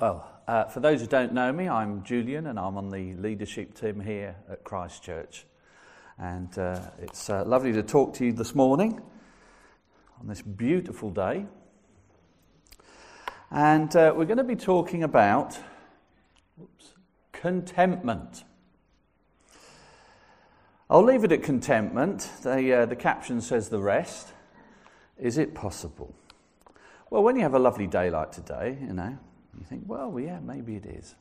Well, 0.00 0.28
uh, 0.48 0.64
for 0.64 0.80
those 0.80 1.02
who 1.02 1.06
don't 1.06 1.32
know 1.32 1.52
me, 1.52 1.68
I'm 1.68 2.02
Julian 2.02 2.48
and 2.48 2.58
I'm 2.58 2.76
on 2.76 2.90
the 2.90 3.14
leadership 3.14 3.78
team 3.78 4.00
here 4.00 4.34
at 4.50 4.64
Christchurch. 4.64 5.46
And 6.18 6.58
uh, 6.58 6.80
it's 7.00 7.30
uh, 7.30 7.44
lovely 7.44 7.72
to 7.74 7.82
talk 7.84 8.12
to 8.14 8.24
you 8.24 8.32
this 8.32 8.56
morning 8.56 9.00
on 10.20 10.26
this 10.26 10.42
beautiful 10.42 11.10
day. 11.10 11.46
And 13.52 13.94
uh, 13.94 14.12
we're 14.16 14.24
going 14.24 14.38
to 14.38 14.42
be 14.42 14.56
talking 14.56 15.04
about 15.04 15.60
whoops, 16.56 16.94
contentment. 17.30 18.42
I'll 20.90 21.04
leave 21.04 21.22
it 21.22 21.30
at 21.30 21.44
contentment. 21.44 22.28
The, 22.42 22.80
uh, 22.80 22.86
the 22.86 22.96
caption 22.96 23.40
says 23.40 23.68
the 23.68 23.80
rest. 23.80 24.32
Is 25.18 25.38
it 25.38 25.54
possible? 25.54 26.12
Well, 27.10 27.22
when 27.22 27.36
you 27.36 27.42
have 27.42 27.54
a 27.54 27.60
lovely 27.60 27.86
day 27.86 28.10
like 28.10 28.32
today, 28.32 28.76
you 28.80 28.92
know, 28.92 29.18
you 29.58 29.64
think, 29.64 29.84
well, 29.86 30.18
yeah, 30.18 30.40
maybe 30.40 30.76
it 30.76 30.86
is. 30.86 31.14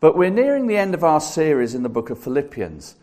But 0.00 0.16
we're 0.16 0.30
nearing 0.30 0.66
the 0.66 0.76
end 0.76 0.94
of 0.94 1.02
our 1.02 1.20
series 1.20 1.74
in 1.74 1.82
the 1.82 1.88
book 1.88 2.10
of 2.10 2.18
Philippians. 2.18 2.94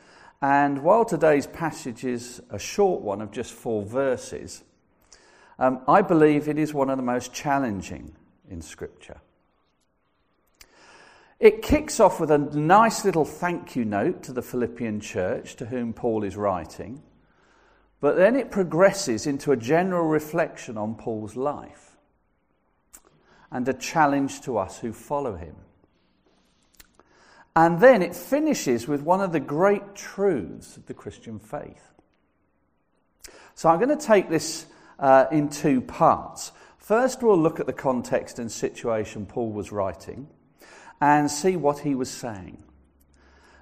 And 0.41 0.83
while 0.83 1.03
today's 1.03 1.47
passage 1.47 2.05
is 2.05 2.41
a 2.49 2.59
short 2.59 3.01
one 3.01 3.21
of 3.21 3.31
just 3.31 3.53
four 3.53 3.83
verses, 3.83 4.63
um, 5.59 5.81
I 5.87 6.01
believe 6.01 6.47
it 6.47 6.57
is 6.57 6.73
one 6.73 6.89
of 6.89 6.97
the 6.97 7.03
most 7.03 7.33
challenging 7.33 8.13
in 8.49 8.61
Scripture. 8.61 9.19
It 11.39 11.61
kicks 11.61 11.99
off 11.99 12.19
with 12.19 12.31
a 12.31 12.37
nice 12.37 13.03
little 13.03 13.25
thank 13.25 13.75
you 13.75 13.83
note 13.83 14.23
to 14.23 14.33
the 14.33 14.41
Philippian 14.41 15.01
church 15.01 15.57
to 15.57 15.65
whom 15.65 15.93
Paul 15.93 16.23
is 16.23 16.37
writing, 16.37 17.03
but 17.99 18.15
then 18.15 18.35
it 18.37 18.51
progresses 18.51 19.27
into 19.27 19.51
a 19.51 19.57
general 19.57 20.07
reflection 20.07 20.77
on 20.77 20.95
Paul's 20.95 21.35
life 21.35 21.94
and 23.55 23.69
a 23.69 23.73
challenge 23.73 24.41
to 24.41 24.57
us 24.57 24.79
who 24.79 24.91
follow 24.91 25.37
him. 25.37 25.55
And 27.55 27.79
then 27.79 28.01
it 28.01 28.13
finishes 28.13 28.85
with 28.85 29.01
one 29.01 29.21
of 29.21 29.31
the 29.31 29.39
great 29.39 29.95
truths 29.95 30.75
of 30.75 30.87
the 30.87 30.93
Christian 30.93 31.39
faith. 31.39 31.93
So 33.53 33.69
I'm 33.69 33.79
going 33.79 33.97
to 33.97 34.05
take 34.05 34.29
this 34.29 34.65
uh, 34.99 35.27
in 35.31 35.47
two 35.47 35.79
parts. 35.79 36.51
First, 36.79 37.23
we'll 37.23 37.39
look 37.39 37.61
at 37.61 37.65
the 37.65 37.71
context 37.71 38.39
and 38.39 38.51
situation 38.51 39.25
Paul 39.25 39.53
was 39.53 39.71
writing 39.71 40.27
and 40.99 41.31
see 41.31 41.55
what 41.55 41.79
he 41.79 41.95
was 41.95 42.11
saying. 42.11 42.61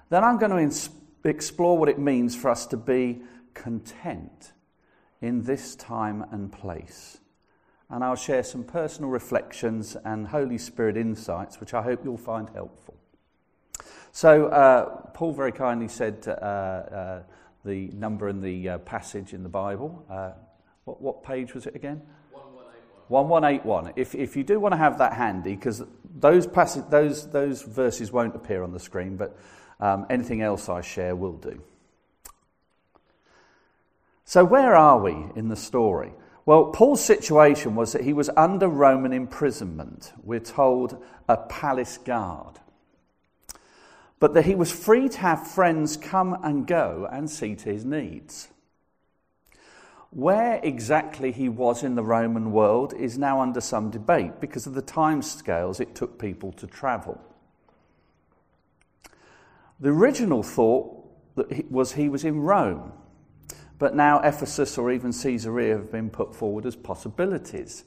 Then 0.08 0.24
I'm 0.24 0.38
going 0.38 0.50
to 0.50 0.58
ins- 0.58 0.90
explore 1.24 1.78
what 1.78 1.88
it 1.88 2.00
means 2.00 2.34
for 2.34 2.50
us 2.50 2.66
to 2.66 2.76
be 2.76 3.22
content 3.54 4.54
in 5.20 5.44
this 5.44 5.76
time 5.76 6.26
and 6.32 6.50
place 6.50 7.20
and 7.94 8.02
I'll 8.02 8.16
share 8.16 8.42
some 8.42 8.64
personal 8.64 9.08
reflections 9.08 9.96
and 10.04 10.26
Holy 10.26 10.58
Spirit 10.58 10.96
insights, 10.96 11.60
which 11.60 11.74
I 11.74 11.80
hope 11.80 12.04
you'll 12.04 12.16
find 12.16 12.48
helpful. 12.52 12.96
So, 14.10 14.46
uh, 14.46 15.10
Paul 15.12 15.32
very 15.32 15.52
kindly 15.52 15.86
said 15.86 16.26
uh, 16.26 16.30
uh, 16.30 17.22
the 17.64 17.90
number 17.92 18.28
in 18.28 18.40
the 18.40 18.68
uh, 18.68 18.78
passage 18.78 19.32
in 19.32 19.44
the 19.44 19.48
Bible. 19.48 20.04
Uh, 20.10 20.32
what, 20.86 21.00
what, 21.00 21.22
page 21.22 21.54
was 21.54 21.66
it 21.66 21.76
again? 21.76 22.02
1181. 22.32 23.28
1181. 23.28 23.92
If, 23.94 24.16
if 24.16 24.36
you 24.36 24.42
do 24.42 24.58
want 24.58 24.72
to 24.72 24.78
have 24.78 24.98
that 24.98 25.12
handy, 25.12 25.54
because 25.54 25.80
those, 26.16 26.48
passage, 26.48 26.86
those, 26.90 27.30
those 27.30 27.62
verses 27.62 28.10
won't 28.10 28.34
appear 28.34 28.64
on 28.64 28.72
the 28.72 28.80
screen, 28.80 29.16
but 29.16 29.38
um, 29.78 30.04
anything 30.10 30.42
else 30.42 30.68
I 30.68 30.80
share 30.80 31.14
will 31.14 31.36
do. 31.36 31.62
So, 34.24 34.44
where 34.44 34.74
are 34.74 34.98
we 34.98 35.14
in 35.36 35.46
the 35.46 35.56
story? 35.56 36.12
Well, 36.46 36.66
Paul's 36.66 37.02
situation 37.02 37.74
was 37.74 37.92
that 37.92 38.02
he 38.04 38.12
was 38.12 38.28
under 38.36 38.68
Roman 38.68 39.12
imprisonment. 39.12 40.12
We're 40.22 40.40
told 40.40 41.02
a 41.26 41.38
palace 41.38 41.96
guard. 41.96 42.60
But 44.20 44.34
that 44.34 44.44
he 44.44 44.54
was 44.54 44.70
free 44.70 45.08
to 45.08 45.18
have 45.18 45.46
friends 45.46 45.96
come 45.96 46.38
and 46.42 46.66
go 46.66 47.08
and 47.10 47.30
see 47.30 47.54
to 47.56 47.72
his 47.72 47.84
needs. 47.84 48.48
Where 50.10 50.60
exactly 50.62 51.32
he 51.32 51.48
was 51.48 51.82
in 51.82 51.94
the 51.94 52.04
Roman 52.04 52.52
world 52.52 52.92
is 52.94 53.18
now 53.18 53.40
under 53.40 53.60
some 53.60 53.90
debate 53.90 54.40
because 54.40 54.66
of 54.66 54.74
the 54.74 54.82
time 54.82 55.22
scales 55.22 55.80
it 55.80 55.94
took 55.94 56.18
people 56.18 56.52
to 56.52 56.66
travel. 56.66 57.20
The 59.80 59.88
original 59.88 60.42
thought 60.42 61.04
that 61.34 61.70
was 61.70 61.92
he 61.92 62.08
was 62.08 62.24
in 62.24 62.40
Rome 62.40 62.92
but 63.78 63.94
now 63.94 64.20
Ephesus 64.20 64.78
or 64.78 64.90
even 64.92 65.12
Caesarea 65.12 65.76
have 65.76 65.90
been 65.90 66.10
put 66.10 66.34
forward 66.34 66.66
as 66.66 66.76
possibilities. 66.76 67.84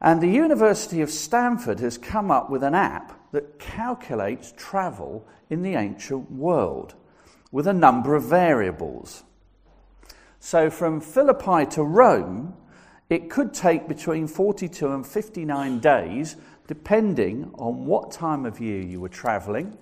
And 0.00 0.20
the 0.20 0.28
University 0.28 1.00
of 1.00 1.10
Stanford 1.10 1.80
has 1.80 1.98
come 1.98 2.30
up 2.30 2.50
with 2.50 2.62
an 2.62 2.74
app 2.74 3.32
that 3.32 3.58
calculates 3.58 4.52
travel 4.56 5.26
in 5.50 5.62
the 5.62 5.74
ancient 5.74 6.30
world 6.30 6.94
with 7.50 7.66
a 7.66 7.72
number 7.72 8.14
of 8.14 8.24
variables. 8.24 9.24
So 10.38 10.70
from 10.70 11.00
Philippi 11.00 11.66
to 11.74 11.82
Rome, 11.82 12.54
it 13.08 13.30
could 13.30 13.54
take 13.54 13.88
between 13.88 14.26
42 14.26 14.92
and 14.92 15.06
59 15.06 15.78
days, 15.78 16.36
depending 16.66 17.50
on 17.54 17.86
what 17.86 18.10
time 18.10 18.44
of 18.44 18.60
year 18.60 18.82
you 18.82 19.00
were 19.00 19.08
travelling, 19.08 19.78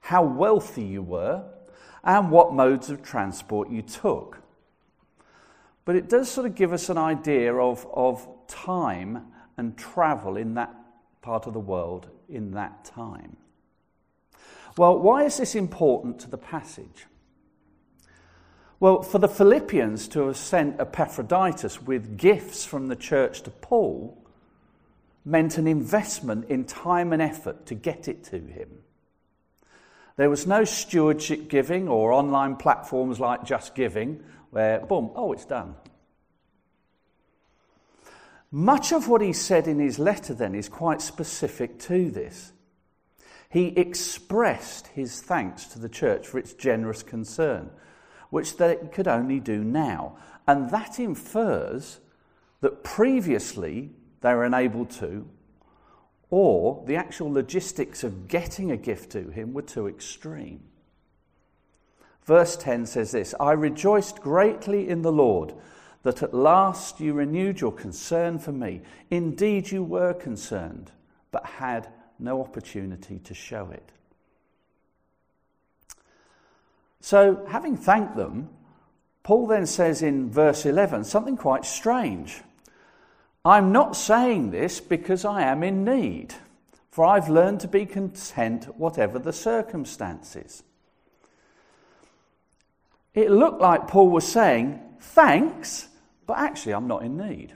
how 0.00 0.22
wealthy 0.22 0.84
you 0.84 1.02
were, 1.02 1.44
and 2.04 2.30
what 2.30 2.52
modes 2.52 2.90
of 2.90 3.02
transport 3.02 3.70
you 3.70 3.82
took. 3.82 4.38
But 5.84 5.96
it 5.96 6.08
does 6.08 6.30
sort 6.30 6.46
of 6.46 6.54
give 6.54 6.72
us 6.72 6.88
an 6.88 6.98
idea 6.98 7.54
of, 7.54 7.86
of 7.92 8.26
time 8.48 9.26
and 9.56 9.76
travel 9.76 10.36
in 10.36 10.54
that 10.54 10.74
part 11.22 11.46
of 11.46 11.52
the 11.52 11.60
world 11.60 12.08
in 12.28 12.52
that 12.52 12.84
time. 12.84 13.36
Well, 14.76 14.98
why 14.98 15.24
is 15.24 15.36
this 15.36 15.54
important 15.54 16.18
to 16.20 16.30
the 16.30 16.38
passage? 16.38 17.06
Well, 18.80 19.02
for 19.02 19.18
the 19.18 19.28
Philippians 19.28 20.08
to 20.08 20.26
have 20.26 20.36
sent 20.36 20.80
Epaphroditus 20.80 21.82
with 21.82 22.16
gifts 22.16 22.64
from 22.64 22.88
the 22.88 22.96
church 22.96 23.42
to 23.42 23.50
Paul 23.50 24.18
meant 25.24 25.56
an 25.56 25.68
investment 25.68 26.48
in 26.48 26.64
time 26.64 27.12
and 27.12 27.22
effort 27.22 27.64
to 27.66 27.74
get 27.74 28.08
it 28.08 28.24
to 28.24 28.38
him. 28.38 28.68
There 30.16 30.30
was 30.30 30.46
no 30.46 30.64
stewardship 30.64 31.48
giving 31.48 31.88
or 31.88 32.12
online 32.12 32.56
platforms 32.56 33.18
like 33.18 33.44
Just 33.44 33.74
Giving 33.74 34.22
where, 34.50 34.80
boom, 34.80 35.10
oh, 35.14 35.32
it's 35.32 35.46
done. 35.46 35.74
Much 38.50 38.92
of 38.92 39.08
what 39.08 39.22
he 39.22 39.32
said 39.32 39.66
in 39.66 39.78
his 39.78 39.98
letter 39.98 40.34
then 40.34 40.54
is 40.54 40.68
quite 40.68 41.00
specific 41.00 41.78
to 41.78 42.10
this. 42.10 42.52
He 43.48 43.68
expressed 43.68 44.88
his 44.88 45.22
thanks 45.22 45.64
to 45.68 45.78
the 45.78 45.88
church 45.88 46.26
for 46.26 46.38
its 46.38 46.52
generous 46.52 47.02
concern, 47.02 47.70
which 48.28 48.58
they 48.58 48.76
could 48.92 49.08
only 49.08 49.40
do 49.40 49.64
now. 49.64 50.16
And 50.46 50.70
that 50.70 51.00
infers 51.00 52.00
that 52.60 52.84
previously 52.84 53.90
they 54.20 54.34
were 54.34 54.44
unable 54.44 54.84
to 54.86 55.26
or 56.32 56.82
the 56.86 56.96
actual 56.96 57.30
logistics 57.30 58.02
of 58.02 58.26
getting 58.26 58.70
a 58.70 58.76
gift 58.76 59.12
to 59.12 59.28
him 59.28 59.52
were 59.52 59.60
too 59.60 59.86
extreme. 59.86 60.60
Verse 62.24 62.56
10 62.56 62.86
says 62.86 63.10
this 63.10 63.34
I 63.38 63.52
rejoiced 63.52 64.22
greatly 64.22 64.88
in 64.88 65.02
the 65.02 65.12
Lord 65.12 65.52
that 66.04 66.22
at 66.22 66.32
last 66.32 67.00
you 67.00 67.12
renewed 67.12 67.60
your 67.60 67.70
concern 67.70 68.38
for 68.38 68.50
me. 68.50 68.80
Indeed, 69.10 69.70
you 69.70 69.84
were 69.84 70.14
concerned, 70.14 70.90
but 71.32 71.44
had 71.44 71.88
no 72.18 72.40
opportunity 72.40 73.18
to 73.18 73.34
show 73.34 73.70
it. 73.70 73.92
So, 77.02 77.44
having 77.46 77.76
thanked 77.76 78.16
them, 78.16 78.48
Paul 79.22 79.48
then 79.48 79.66
says 79.66 80.00
in 80.00 80.30
verse 80.30 80.64
11 80.64 81.04
something 81.04 81.36
quite 81.36 81.66
strange. 81.66 82.40
I'm 83.44 83.72
not 83.72 83.96
saying 83.96 84.50
this 84.50 84.80
because 84.80 85.24
I 85.24 85.42
am 85.42 85.62
in 85.62 85.84
need, 85.84 86.34
for 86.90 87.04
I've 87.04 87.28
learned 87.28 87.60
to 87.60 87.68
be 87.68 87.86
content 87.86 88.76
whatever 88.78 89.18
the 89.18 89.32
circumstances. 89.32 90.62
It 93.14 93.30
looked 93.30 93.60
like 93.60 93.88
Paul 93.88 94.10
was 94.10 94.26
saying, 94.26 94.80
Thanks, 95.00 95.88
but 96.26 96.38
actually 96.38 96.74
I'm 96.74 96.86
not 96.86 97.02
in 97.02 97.16
need. 97.16 97.52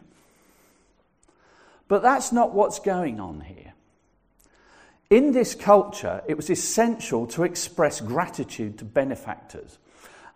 But 1.88 2.02
that's 2.02 2.32
not 2.32 2.52
what's 2.52 2.80
going 2.80 3.20
on 3.20 3.40
here. 3.42 3.72
In 5.08 5.30
this 5.30 5.54
culture, 5.54 6.22
it 6.26 6.36
was 6.36 6.50
essential 6.50 7.28
to 7.28 7.44
express 7.44 8.00
gratitude 8.00 8.78
to 8.78 8.84
benefactors. 8.84 9.78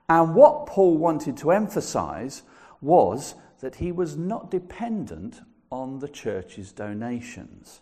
And 0.09 0.37
what 0.37 0.67
Paul 0.67 0.97
wanted 0.97 1.37
to 1.39 1.51
emphasize 1.51 2.43
was 2.81 3.35
that 3.61 3.77
he 3.77 3.93
was 3.93 4.17
not 4.17 4.51
dependent 4.51 5.41
on 5.71 5.99
the 5.99 6.09
church's 6.09 6.73
donations, 6.73 7.81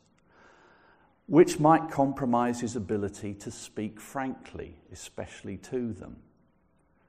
which 1.27 1.59
might 1.59 1.91
compromise 1.91 2.61
his 2.61 2.77
ability 2.77 3.35
to 3.35 3.51
speak 3.51 4.01
frankly, 4.01 4.77
especially 4.93 5.57
to 5.57 5.93
them. 5.93 6.17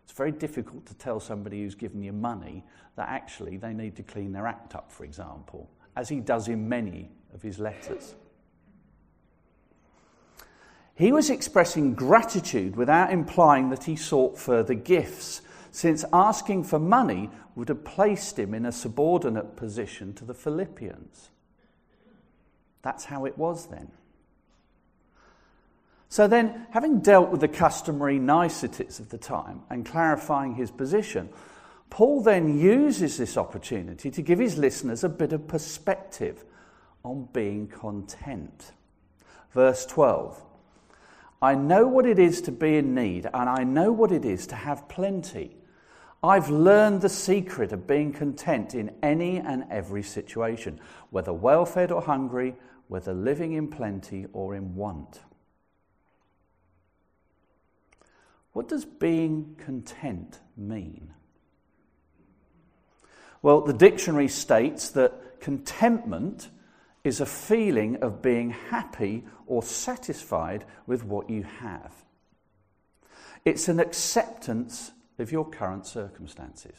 It's 0.04 0.13
very 0.13 0.31
difficult 0.31 0.86
to 0.88 0.95
tell 0.95 1.19
somebody 1.19 1.62
who's 1.62 1.75
given 1.75 2.01
you 2.01 2.13
money 2.13 2.66
that 2.95 3.10
actually 3.10 3.57
they 3.57 3.74
need 3.74 3.95
to 3.98 4.04
clean 4.04 4.31
their 4.31 4.48
act 4.48 4.75
up, 4.75 4.92
for 4.92 5.04
example, 5.04 5.69
as 5.95 6.10
he 6.10 6.19
does 6.19 6.48
in 6.48 6.68
many 6.68 7.12
of 7.33 7.42
his 7.42 7.60
letters. 7.60 8.15
He 10.95 11.13
was 11.13 11.30
expressing 11.30 11.94
gratitude 11.94 12.75
without 12.75 13.12
implying 13.13 13.69
that 13.69 13.86
he 13.86 13.95
sought 13.95 14.38
further 14.38 14.74
gifts, 14.74 15.42
since 15.71 16.06
asking 16.12 16.63
for 16.63 16.80
money 16.80 17.30
would 17.56 17.69
have 17.69 17.83
placed 17.83 18.39
him 18.39 18.54
in 18.54 18.66
a 18.66 18.71
subordinate 18.71 19.56
position 19.56 20.13
to 20.13 20.25
the 20.25 20.33
Philippians. 20.33 21.30
That's 22.81 23.06
how 23.06 23.25
it 23.25 23.38
was 23.38 23.68
then. 23.68 23.92
So 26.07 26.27
then, 26.27 26.66
having 26.71 27.01
dealt 27.01 27.30
with 27.30 27.42
the 27.42 27.48
customary 27.48 28.18
niceties 28.18 29.00
of 29.00 29.10
the 29.10 29.18
time 29.18 29.62
and 29.69 29.86
clarifying 29.86 30.56
his 30.56 30.71
position, 30.71 31.30
Paul 31.92 32.22
then 32.22 32.60
uses 32.60 33.18
this 33.18 33.38
opportunity 33.38 34.10
to 34.10 34.22
give 34.22 34.39
his 34.39 34.57
listeners 34.57 35.04
a 35.04 35.10
bit 35.10 35.33
of 35.33 35.48
perspective 35.48 36.44
on 37.04 37.30
being 37.31 37.68
content. 37.68 38.72
Verse 39.54 39.86
12 39.86 40.42
I 41.42 41.56
know 41.56 41.88
what 41.88 42.06
it 42.06 42.19
is 42.19 42.42
to 42.42 42.51
be 42.51 42.77
in 42.77 42.94
need, 42.94 43.25
and 43.33 43.50
I 43.50 43.63
know 43.63 43.92
what 43.92 44.12
it 44.12 44.25
is 44.25 44.48
to 44.48 44.56
have 44.56 44.89
plenty. 44.89 45.56
I've 46.21 46.50
learned 46.50 47.01
the 47.01 47.10
secret 47.10 47.71
of 47.71 47.88
being 47.88 48.12
content 48.12 48.75
in 48.75 48.92
any 49.01 49.38
and 49.38 49.66
every 49.69 50.04
situation, 50.04 50.80
whether 51.12 51.31
well 51.31 51.66
fed 51.66 51.92
or 51.92 52.01
hungry, 52.01 52.56
whether 52.89 53.13
living 53.13 53.54
in 53.54 53.69
plenty 53.69 54.25
or 54.33 54.54
in 54.56 54.75
want. 54.75 55.21
What 58.51 58.68
does 58.68 58.83
being 58.83 59.56
content 59.63 60.39
mean? 60.57 61.13
Well, 63.42 63.62
the 63.62 63.74
dictionary 63.74 64.27
states 64.27 64.89
that 64.89 65.39
contentment 65.39 66.50
is 67.06 67.22
a 67.22 67.25
feeling 67.25 67.98
of 68.04 68.22
being 68.22 68.50
happy 68.50 69.24
or 69.48 69.63
satisfied 69.63 70.65
with 70.86 71.06
what 71.06 71.30
you 71.30 71.44
have. 71.44 71.94
It's 73.45 73.69
an 73.69 73.80
acceptance 73.80 74.92
of 75.19 75.31
your 75.31 75.50
current 75.50 75.86
circumstances. 75.86 76.75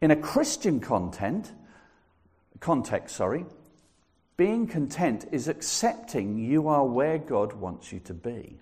In 0.00 0.10
a 0.10 0.16
Christian 0.16 0.80
content, 0.80 1.52
context, 2.60 3.16
sorry, 3.16 3.46
being 4.36 4.66
content 4.66 5.26
is 5.30 5.48
accepting 5.48 6.38
you 6.38 6.68
are 6.68 6.84
where 6.84 7.18
God 7.18 7.52
wants 7.52 7.92
you 7.92 8.00
to 8.00 8.14
be. 8.14 8.58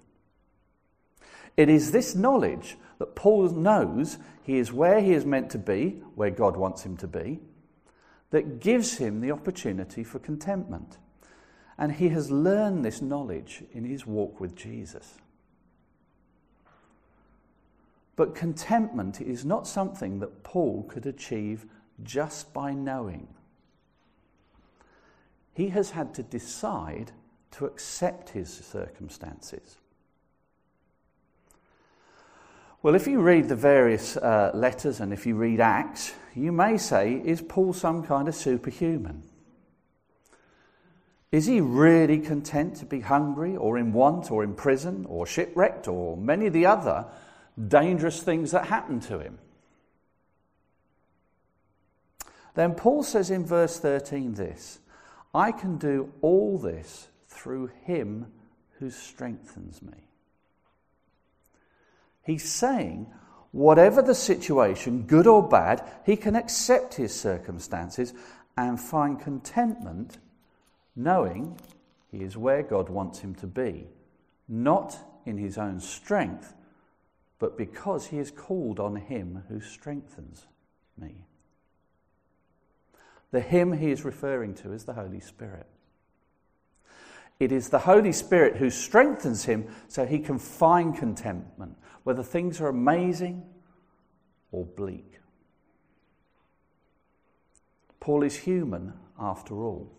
It 1.57 1.69
is 1.69 1.91
this 1.91 2.15
knowledge 2.15 2.77
that 2.99 3.15
Paul 3.15 3.49
knows 3.51 4.19
he 4.43 4.59
is 4.59 4.73
where 4.73 5.01
he 5.01 5.13
is 5.13 5.25
meant 5.25 5.51
to 5.51 5.59
be, 5.59 6.03
where 6.15 6.31
God 6.31 6.57
wants 6.57 6.85
him 6.85 6.97
to 6.99 7.07
be, 7.07 7.41
that 8.31 8.61
gives 8.61 8.97
him 8.97 9.21
the 9.21 9.33
opportunity 9.33 10.05
for 10.05 10.19
contentment. 10.19 10.99
And 11.79 11.93
he 11.93 12.09
has 12.11 12.31
learned 12.31 12.85
this 12.85 13.03
knowledge 13.03 13.65
in 13.73 13.85
his 13.85 14.07
walk 14.07 14.41
with 14.41 14.55
Jesus. 14.55 15.15
But 18.17 18.35
contentment 18.35 19.21
is 19.21 19.45
not 19.45 19.67
something 19.67 20.19
that 20.21 20.43
Paul 20.43 20.85
could 20.85 21.07
achieve 21.07 21.67
just 22.03 22.53
by 22.53 22.73
knowing. 22.73 23.29
He 25.55 25.69
has 25.69 25.91
had 25.91 26.15
to 26.15 26.23
decide 26.23 27.13
to 27.53 27.67
accept 27.67 28.31
his 28.31 28.53
circumstances. 28.53 29.77
Well, 32.83 32.95
if 32.97 33.07
you 33.07 33.21
read 33.21 33.49
the 33.49 33.57
various 33.57 34.17
uh, 34.17 34.51
letters 34.55 35.01
and 35.01 35.13
if 35.13 35.25
you 35.25 35.37
read 35.37 35.61
Acts, 35.61 36.15
you 36.35 36.51
may 36.51 36.79
say, 36.79 37.23
is 37.25 37.41
Paul 37.41 37.73
some 37.73 38.03
kind 38.03 38.27
of 38.27 38.35
superhuman? 38.35 39.23
Is 41.31 41.47
he 41.47 41.61
really 41.61 42.19
content 42.19 42.77
to 42.77 42.85
be 42.85 43.01
hungry 43.01 43.57
or 43.57 43.79
in 43.79 43.93
want 43.93 44.31
or 44.31 44.43
in 44.43 44.55
prison 44.55 45.07
or 45.09 45.27
shipwrecked 45.27 45.87
or 45.87 46.17
many 46.17 46.49
of 46.49 46.53
the 46.53 46.67
other 46.67 47.07
dangerous 47.69 48.23
things 48.23 48.51
that 48.53 48.67
happen 48.67 49.01
to 49.01 49.19
him? 49.19 49.39
Then 52.55 52.75
Paul 52.75 53.03
says 53.03 53.31
in 53.31 53.47
verse 53.47 53.79
13 53.79 54.35
this 54.35 54.81
I 55.35 55.53
can 55.53 55.79
do 55.79 56.13
all 56.21 56.59
this 56.59 57.09
through 57.29 57.71
him 57.85 58.27
who 58.79 58.91
strengthens 58.91 59.81
me. 59.83 60.09
He's 62.25 62.49
saying, 62.51 63.07
whatever 63.51 64.03
the 64.03 64.15
situation, 64.15 65.03
good 65.03 65.27
or 65.27 65.47
bad, 65.47 65.83
he 66.05 66.17
can 66.17 66.37
accept 66.37 66.95
his 66.95 67.15
circumstances 67.15 68.13
and 68.57 68.81
find 68.81 69.21
contentment 69.21 70.19
knowing 70.95 71.59
he 72.11 72.19
is 72.19 72.37
where 72.37 72.63
God 72.63 72.89
wants 72.89 73.21
him 73.21 73.35
to 73.37 73.47
be, 73.47 73.87
not 74.49 74.97
in 75.25 75.39
his 75.39 75.57
own 75.57 75.81
strength, 75.81 76.55
but 77.43 77.59
because 77.59 78.07
he 78.07 78.19
is 78.19 78.31
called 78.31 78.79
on 78.79 78.95
him 78.95 79.43
who 79.49 79.61
strengthens 79.61 80.47
me. 80.97 81.27
The 83.33 83.41
him 83.41 83.73
he 83.73 83.91
is 83.91 84.05
referring 84.05 84.55
to 84.55 84.73
is 84.73 84.85
the 84.85 84.93
Holy 84.93 85.19
Spirit. 85.19 85.67
It 87.41 87.51
is 87.51 87.71
the 87.71 87.81
Holy 87.81 88.13
Spirit 88.13 88.59
who 88.59 88.71
strengthens 88.71 89.47
him 89.47 89.67
so 89.89 90.07
he 90.07 90.21
can 90.21 90.39
find 90.39 90.97
contentment, 90.97 91.77
whether 92.05 92.23
things 92.23 92.61
are 92.61 92.69
amazing 92.69 93.43
or 94.53 94.65
bleak. 94.65 95.19
Paul 97.99 98.23
is 98.23 98.37
human 98.37 98.93
after 99.19 99.65
all. 99.65 99.91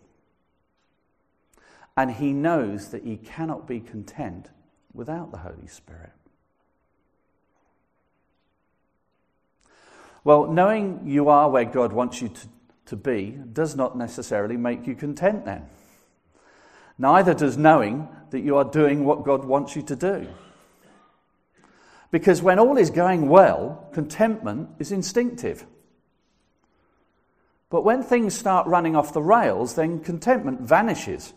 And 1.94 2.12
he 2.12 2.32
knows 2.32 2.88
that 2.88 3.04
he 3.04 3.18
cannot 3.18 3.68
be 3.68 3.80
content 3.80 4.48
without 4.94 5.30
the 5.30 5.36
Holy 5.36 5.66
Spirit. 5.66 6.12
Well, 10.24 10.46
knowing 10.46 11.02
you 11.04 11.28
are 11.28 11.50
where 11.50 11.66
God 11.66 11.92
wants 11.92 12.22
you 12.22 12.30
to, 12.30 12.48
to 12.86 12.96
be 12.96 13.38
does 13.52 13.76
not 13.76 13.96
necessarily 13.96 14.56
make 14.56 14.86
you 14.86 14.94
content 14.94 15.44
then. 15.44 15.66
Neither 16.98 17.34
does 17.34 17.58
knowing 17.58 18.08
that 18.30 18.40
you 18.40 18.56
are 18.56 18.64
doing 18.64 19.04
what 19.04 19.24
God 19.24 19.44
wants 19.44 19.76
you 19.76 19.82
to 19.82 19.96
do. 19.96 20.26
Because 22.10 22.40
when 22.40 22.58
all 22.58 22.78
is 22.78 22.90
going 22.90 23.28
well, 23.28 23.88
contentment 23.92 24.70
is 24.78 24.92
instinctive. 24.92 25.66
But 27.68 27.82
when 27.82 28.02
things 28.02 28.38
start 28.38 28.68
running 28.68 28.94
off 28.94 29.12
the 29.12 29.22
rails, 29.22 29.74
then 29.74 29.98
contentment 29.98 30.60
vanishes. 30.60 31.34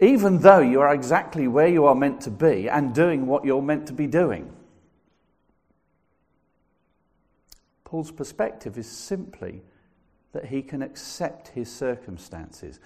Even 0.00 0.38
though 0.38 0.60
you 0.60 0.80
are 0.80 0.94
exactly 0.94 1.46
where 1.46 1.68
you 1.68 1.84
are 1.84 1.94
meant 1.94 2.22
to 2.22 2.30
be 2.30 2.70
and 2.70 2.94
doing 2.94 3.26
what 3.26 3.44
you're 3.44 3.60
meant 3.60 3.86
to 3.88 3.92
be 3.92 4.06
doing. 4.06 4.50
Paul's 7.90 8.12
perspective 8.12 8.78
is 8.78 8.86
simply 8.86 9.62
that 10.30 10.44
he 10.44 10.62
can 10.62 10.80
accept 10.80 11.48
his 11.48 11.68
circumstances. 11.68 12.78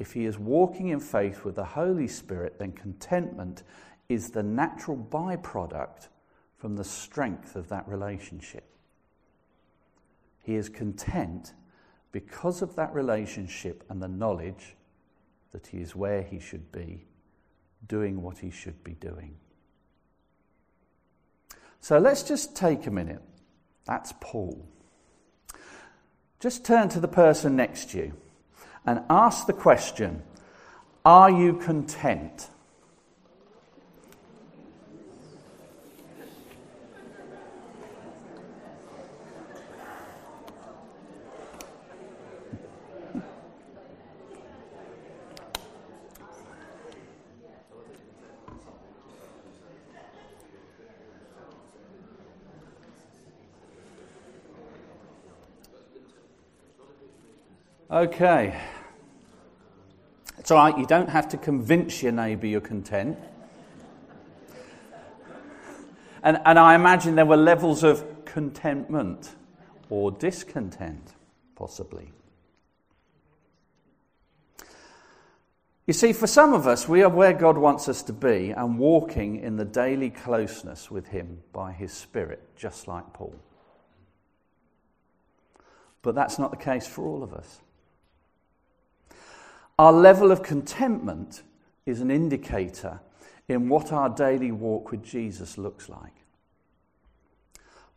If 0.00 0.12
he 0.12 0.24
is 0.24 0.36
walking 0.36 0.88
in 0.88 0.98
faith 0.98 1.44
with 1.44 1.54
the 1.54 1.64
Holy 1.64 2.08
Spirit, 2.08 2.58
then 2.58 2.72
contentment 2.72 3.62
is 4.08 4.30
the 4.30 4.42
natural 4.42 4.96
byproduct 4.96 6.08
from 6.56 6.74
the 6.74 6.82
strength 6.82 7.54
of 7.54 7.68
that 7.68 7.86
relationship. 7.86 8.64
He 10.42 10.56
is 10.56 10.68
content 10.68 11.52
because 12.10 12.60
of 12.60 12.74
that 12.74 12.92
relationship 12.92 13.84
and 13.88 14.02
the 14.02 14.08
knowledge 14.08 14.74
that 15.52 15.68
he 15.68 15.78
is 15.78 15.94
where 15.94 16.22
he 16.22 16.40
should 16.40 16.72
be, 16.72 17.06
doing 17.86 18.22
what 18.22 18.38
he 18.38 18.50
should 18.50 18.82
be 18.82 18.94
doing. 18.94 19.36
So 21.78 22.00
let's 22.00 22.24
just 22.24 22.56
take 22.56 22.88
a 22.88 22.90
minute. 22.90 23.22
That's 23.88 24.12
Paul. 24.20 24.68
Just 26.40 26.64
turn 26.64 26.90
to 26.90 27.00
the 27.00 27.08
person 27.08 27.56
next 27.56 27.90
to 27.90 27.98
you 27.98 28.12
and 28.86 29.00
ask 29.08 29.46
the 29.46 29.54
question 29.54 30.22
Are 31.06 31.30
you 31.30 31.54
content? 31.54 32.48
Okay. 57.90 58.60
It's 60.36 60.50
all 60.50 60.58
right, 60.58 60.78
you 60.78 60.84
don't 60.84 61.08
have 61.08 61.28
to 61.30 61.38
convince 61.38 62.02
your 62.02 62.12
neighbour 62.12 62.46
you're 62.46 62.60
content. 62.60 63.18
And, 66.22 66.38
and 66.44 66.58
I 66.58 66.74
imagine 66.74 67.14
there 67.14 67.24
were 67.24 67.38
levels 67.38 67.82
of 67.82 68.04
contentment 68.26 69.30
or 69.88 70.10
discontent, 70.10 71.14
possibly. 71.56 72.12
You 75.86 75.94
see, 75.94 76.12
for 76.12 76.26
some 76.26 76.52
of 76.52 76.66
us, 76.66 76.86
we 76.86 77.02
are 77.02 77.08
where 77.08 77.32
God 77.32 77.56
wants 77.56 77.88
us 77.88 78.02
to 78.02 78.12
be 78.12 78.50
and 78.50 78.78
walking 78.78 79.36
in 79.36 79.56
the 79.56 79.64
daily 79.64 80.10
closeness 80.10 80.90
with 80.90 81.08
Him 81.08 81.38
by 81.54 81.72
His 81.72 81.94
Spirit, 81.94 82.42
just 82.54 82.86
like 82.86 83.14
Paul. 83.14 83.34
But 86.02 86.14
that's 86.14 86.38
not 86.38 86.50
the 86.50 86.58
case 86.58 86.86
for 86.86 87.06
all 87.06 87.22
of 87.22 87.32
us. 87.32 87.60
Our 89.78 89.92
level 89.92 90.32
of 90.32 90.42
contentment 90.42 91.42
is 91.86 92.00
an 92.00 92.10
indicator 92.10 93.00
in 93.48 93.68
what 93.68 93.92
our 93.92 94.08
daily 94.08 94.50
walk 94.50 94.90
with 94.90 95.04
Jesus 95.04 95.56
looks 95.56 95.88
like. 95.88 96.12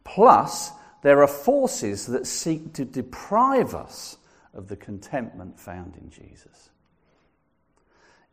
Plus, 0.04 0.72
there 1.02 1.22
are 1.22 1.28
forces 1.28 2.06
that 2.08 2.28
seek 2.28 2.74
to 2.74 2.86
deprive 2.86 3.74
us 3.74 4.18
of 4.54 4.68
the 4.68 4.76
contentment 4.76 5.60
found 5.60 5.96
in 5.98 6.10
Jesus. 6.10 6.70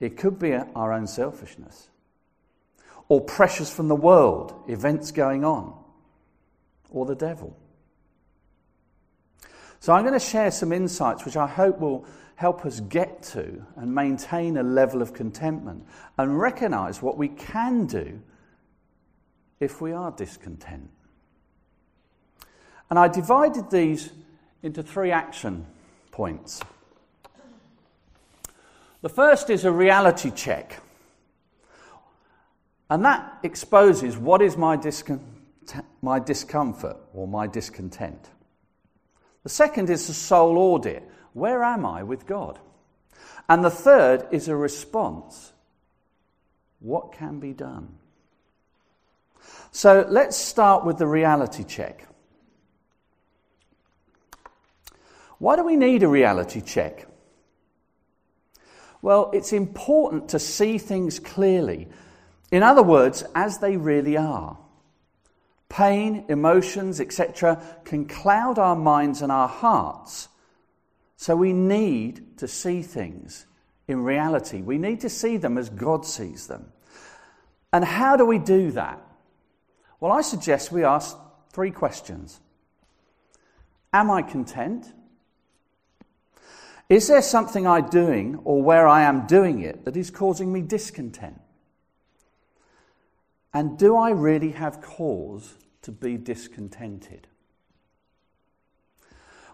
It 0.00 0.16
could 0.16 0.38
be 0.38 0.52
our 0.54 0.92
own 0.92 1.06
selfishness, 1.06 1.88
or 3.08 3.20
pressures 3.20 3.70
from 3.70 3.88
the 3.88 3.96
world, 3.96 4.54
events 4.68 5.10
going 5.10 5.44
on, 5.44 5.74
or 6.90 7.06
the 7.06 7.14
devil. 7.14 7.56
So, 9.80 9.92
I'm 9.92 10.02
going 10.02 10.12
to 10.12 10.20
share 10.20 10.50
some 10.50 10.72
insights 10.72 11.24
which 11.24 11.36
I 11.36 11.46
hope 11.46 11.78
will 11.80 12.04
help 12.38 12.64
us 12.64 12.78
get 12.78 13.20
to 13.20 13.60
and 13.74 13.92
maintain 13.92 14.56
a 14.56 14.62
level 14.62 15.02
of 15.02 15.12
contentment 15.12 15.84
and 16.18 16.38
recognize 16.38 17.02
what 17.02 17.18
we 17.18 17.26
can 17.26 17.84
do 17.84 18.22
if 19.58 19.80
we 19.80 19.90
are 19.90 20.12
discontent. 20.12 20.88
And 22.90 22.96
I 22.96 23.08
divided 23.08 23.72
these 23.72 24.12
into 24.62 24.84
three 24.84 25.10
action 25.10 25.66
points. 26.12 26.60
The 29.02 29.08
first 29.08 29.50
is 29.50 29.64
a 29.64 29.72
reality 29.72 30.30
check. 30.30 30.80
And 32.88 33.04
that 33.04 33.40
exposes 33.42 34.16
what 34.16 34.42
is 34.42 34.56
my, 34.56 34.76
discon- 34.76 35.24
my 36.02 36.20
discomfort 36.20 36.98
or 37.12 37.26
my 37.26 37.48
discontent. 37.48 38.28
The 39.42 39.48
second 39.48 39.90
is 39.90 40.08
a 40.08 40.14
soul 40.14 40.56
audit. 40.56 41.02
Where 41.32 41.62
am 41.62 41.84
I 41.86 42.02
with 42.02 42.26
God? 42.26 42.58
And 43.48 43.64
the 43.64 43.70
third 43.70 44.26
is 44.30 44.48
a 44.48 44.56
response. 44.56 45.52
What 46.80 47.12
can 47.12 47.40
be 47.40 47.52
done? 47.52 47.96
So 49.70 50.06
let's 50.08 50.36
start 50.36 50.84
with 50.84 50.98
the 50.98 51.06
reality 51.06 51.64
check. 51.64 52.06
Why 55.38 55.56
do 55.56 55.64
we 55.64 55.76
need 55.76 56.02
a 56.02 56.08
reality 56.08 56.60
check? 56.60 57.06
Well, 59.00 59.30
it's 59.32 59.52
important 59.52 60.30
to 60.30 60.38
see 60.38 60.78
things 60.78 61.20
clearly. 61.20 61.88
In 62.50 62.62
other 62.62 62.82
words, 62.82 63.24
as 63.34 63.58
they 63.58 63.76
really 63.76 64.16
are. 64.16 64.58
Pain, 65.68 66.24
emotions, 66.28 67.00
etc., 67.00 67.62
can 67.84 68.06
cloud 68.06 68.58
our 68.58 68.74
minds 68.74 69.22
and 69.22 69.30
our 69.30 69.48
hearts. 69.48 70.28
So 71.20 71.34
we 71.34 71.52
need 71.52 72.38
to 72.38 72.46
see 72.46 72.80
things 72.80 73.46
in 73.88 74.04
reality. 74.04 74.62
We 74.62 74.78
need 74.78 75.00
to 75.00 75.08
see 75.08 75.36
them 75.36 75.58
as 75.58 75.68
God 75.68 76.06
sees 76.06 76.46
them. 76.46 76.72
And 77.72 77.84
how 77.84 78.16
do 78.16 78.24
we 78.24 78.38
do 78.38 78.70
that? 78.70 79.02
Well, 79.98 80.12
I 80.12 80.20
suggest 80.20 80.70
we 80.70 80.84
ask 80.84 81.16
three 81.52 81.72
questions 81.72 82.40
Am 83.92 84.12
I 84.12 84.22
content? 84.22 84.92
Is 86.88 87.08
there 87.08 87.20
something 87.20 87.66
I'm 87.66 87.88
doing 87.88 88.36
or 88.44 88.62
where 88.62 88.86
I 88.86 89.02
am 89.02 89.26
doing 89.26 89.58
it 89.58 89.84
that 89.86 89.96
is 89.96 90.12
causing 90.12 90.52
me 90.52 90.62
discontent? 90.62 91.40
And 93.52 93.76
do 93.76 93.96
I 93.96 94.10
really 94.10 94.52
have 94.52 94.80
cause 94.80 95.56
to 95.82 95.90
be 95.90 96.16
discontented? 96.16 97.26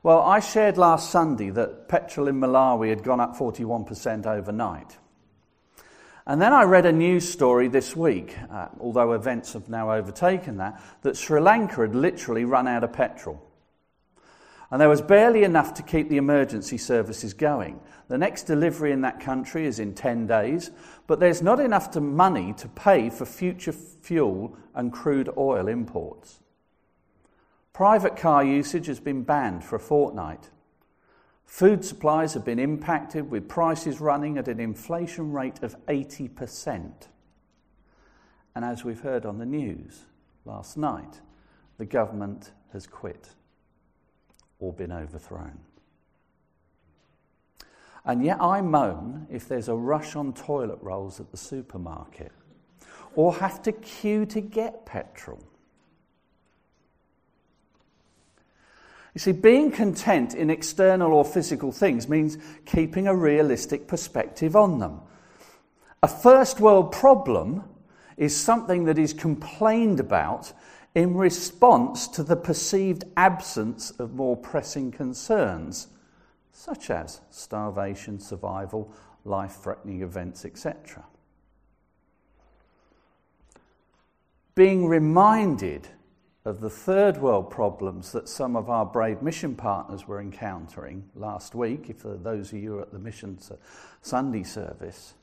Well, 0.04 0.20
I 0.20 0.40
shared 0.40 0.76
last 0.76 1.10
Sunday 1.10 1.48
that 1.48 1.88
petrol 1.88 2.28
in 2.28 2.38
Malawi 2.38 2.90
had 2.90 3.02
gone 3.02 3.20
up 3.20 3.38
41% 3.38 4.26
overnight. 4.26 4.98
And 6.26 6.42
then 6.42 6.52
I 6.52 6.64
read 6.64 6.84
a 6.84 6.92
news 6.92 7.26
story 7.26 7.68
this 7.68 7.96
week, 7.96 8.36
uh, 8.50 8.68
although 8.80 9.14
events 9.14 9.54
have 9.54 9.70
now 9.70 9.92
overtaken 9.92 10.58
that, 10.58 10.78
that 11.00 11.16
Sri 11.16 11.40
Lanka 11.40 11.80
had 11.80 11.94
literally 11.94 12.44
run 12.44 12.68
out 12.68 12.84
of 12.84 12.92
petrol. 12.92 13.42
And 14.70 14.78
there 14.78 14.90
was 14.90 15.00
barely 15.00 15.42
enough 15.42 15.72
to 15.72 15.82
keep 15.82 16.10
the 16.10 16.18
emergency 16.18 16.76
services 16.76 17.32
going. 17.32 17.80
The 18.08 18.18
next 18.18 18.42
delivery 18.42 18.92
in 18.92 19.00
that 19.00 19.20
country 19.20 19.64
is 19.64 19.78
in 19.78 19.94
10 19.94 20.26
days, 20.26 20.70
but 21.06 21.18
there's 21.18 21.40
not 21.40 21.60
enough 21.60 21.92
to 21.92 22.02
money 22.02 22.52
to 22.58 22.68
pay 22.68 23.08
for 23.08 23.24
future 23.24 23.72
fuel 23.72 24.54
and 24.74 24.92
crude 24.92 25.30
oil 25.38 25.66
imports. 25.66 26.40
Private 27.74 28.16
car 28.16 28.44
usage 28.44 28.86
has 28.86 29.00
been 29.00 29.24
banned 29.24 29.64
for 29.64 29.74
a 29.74 29.80
fortnight. 29.80 30.50
Food 31.44 31.84
supplies 31.84 32.34
have 32.34 32.44
been 32.44 32.60
impacted 32.60 33.28
with 33.28 33.48
prices 33.48 34.00
running 34.00 34.38
at 34.38 34.46
an 34.46 34.60
inflation 34.60 35.32
rate 35.32 35.60
of 35.60 35.74
80%. 35.86 37.08
And 38.54 38.64
as 38.64 38.84
we've 38.84 39.00
heard 39.00 39.26
on 39.26 39.38
the 39.38 39.44
news 39.44 40.04
last 40.44 40.76
night, 40.76 41.20
the 41.76 41.84
government 41.84 42.52
has 42.72 42.86
quit 42.86 43.30
or 44.60 44.72
been 44.72 44.92
overthrown. 44.92 45.58
And 48.04 48.24
yet 48.24 48.40
I 48.40 48.60
moan 48.60 49.26
if 49.28 49.48
there's 49.48 49.68
a 49.68 49.74
rush 49.74 50.14
on 50.14 50.32
toilet 50.32 50.78
rolls 50.80 51.18
at 51.18 51.32
the 51.32 51.36
supermarket 51.36 52.30
or 53.16 53.34
have 53.34 53.62
to 53.62 53.72
queue 53.72 54.26
to 54.26 54.40
get 54.40 54.86
petrol. 54.86 55.42
You 59.14 59.20
see, 59.20 59.32
being 59.32 59.70
content 59.70 60.34
in 60.34 60.50
external 60.50 61.12
or 61.12 61.24
physical 61.24 61.70
things 61.70 62.08
means 62.08 62.36
keeping 62.66 63.06
a 63.06 63.14
realistic 63.14 63.86
perspective 63.86 64.56
on 64.56 64.80
them. 64.80 65.00
A 66.02 66.08
first 66.08 66.58
world 66.58 66.90
problem 66.90 67.62
is 68.16 68.36
something 68.36 68.84
that 68.84 68.98
is 68.98 69.12
complained 69.12 70.00
about 70.00 70.52
in 70.96 71.14
response 71.16 72.08
to 72.08 72.22
the 72.22 72.36
perceived 72.36 73.04
absence 73.16 73.90
of 73.92 74.14
more 74.14 74.36
pressing 74.36 74.90
concerns, 74.90 75.88
such 76.52 76.90
as 76.90 77.20
starvation, 77.30 78.18
survival, 78.18 78.92
life 79.24 79.56
threatening 79.62 80.02
events, 80.02 80.44
etc. 80.44 81.04
Being 84.54 84.86
reminded 84.86 85.88
of 86.44 86.60
the 86.60 86.70
third 86.70 87.16
world 87.16 87.50
problems 87.50 88.12
that 88.12 88.28
some 88.28 88.54
of 88.54 88.68
our 88.68 88.84
brave 88.84 89.22
mission 89.22 89.54
partners 89.54 90.06
were 90.06 90.20
encountering 90.20 91.08
last 91.14 91.54
week, 91.54 91.88
if 91.88 92.02
those 92.02 92.52
of 92.52 92.58
you 92.58 92.80
at 92.80 92.92
the 92.92 92.98
Mission 92.98 93.38
Sunday 94.02 94.42
service, 94.42 95.14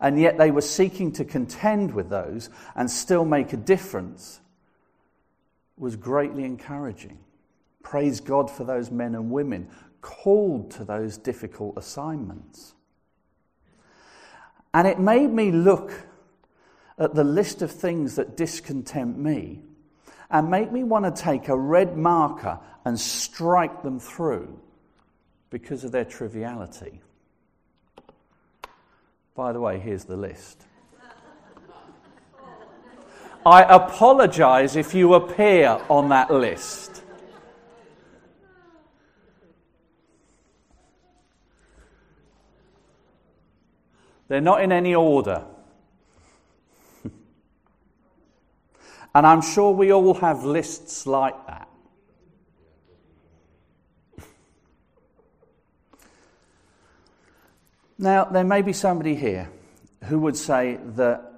and 0.00 0.20
yet 0.20 0.38
they 0.38 0.50
were 0.50 0.60
seeking 0.60 1.10
to 1.12 1.24
contend 1.24 1.92
with 1.92 2.08
those 2.08 2.50
and 2.76 2.90
still 2.90 3.24
make 3.24 3.52
a 3.52 3.56
difference, 3.56 4.40
was 5.76 5.96
greatly 5.96 6.44
encouraging. 6.44 7.18
Praise 7.82 8.20
God 8.20 8.50
for 8.50 8.64
those 8.64 8.90
men 8.90 9.14
and 9.14 9.30
women 9.30 9.68
called 10.00 10.70
to 10.72 10.84
those 10.84 11.16
difficult 11.16 11.76
assignments. 11.76 12.74
And 14.72 14.86
it 14.86 15.00
made 15.00 15.30
me 15.30 15.50
look 15.50 16.03
at 16.98 17.14
the 17.14 17.24
list 17.24 17.62
of 17.62 17.70
things 17.70 18.16
that 18.16 18.36
discontent 18.36 19.18
me 19.18 19.60
and 20.30 20.50
make 20.50 20.72
me 20.72 20.82
want 20.84 21.04
to 21.04 21.22
take 21.22 21.48
a 21.48 21.56
red 21.56 21.96
marker 21.96 22.58
and 22.84 22.98
strike 22.98 23.82
them 23.82 23.98
through 23.98 24.58
because 25.50 25.84
of 25.84 25.92
their 25.92 26.04
triviality. 26.04 27.00
By 29.34 29.52
the 29.52 29.60
way, 29.60 29.78
here's 29.78 30.04
the 30.04 30.16
list. 30.16 30.62
I 33.46 33.62
apologize 33.62 34.74
if 34.74 34.94
you 34.94 35.14
appear 35.14 35.80
on 35.90 36.08
that 36.08 36.30
list. 36.30 37.02
They're 44.28 44.40
not 44.40 44.62
in 44.62 44.72
any 44.72 44.94
order. 44.94 45.44
And 49.14 49.26
I'm 49.26 49.42
sure 49.42 49.72
we 49.72 49.92
all 49.92 50.14
have 50.14 50.44
lists 50.44 51.06
like 51.06 51.46
that. 51.46 51.68
Now, 57.96 58.24
there 58.24 58.44
may 58.44 58.62
be 58.62 58.72
somebody 58.72 59.14
here 59.14 59.48
who 60.04 60.18
would 60.18 60.36
say 60.36 60.78
that 60.96 61.32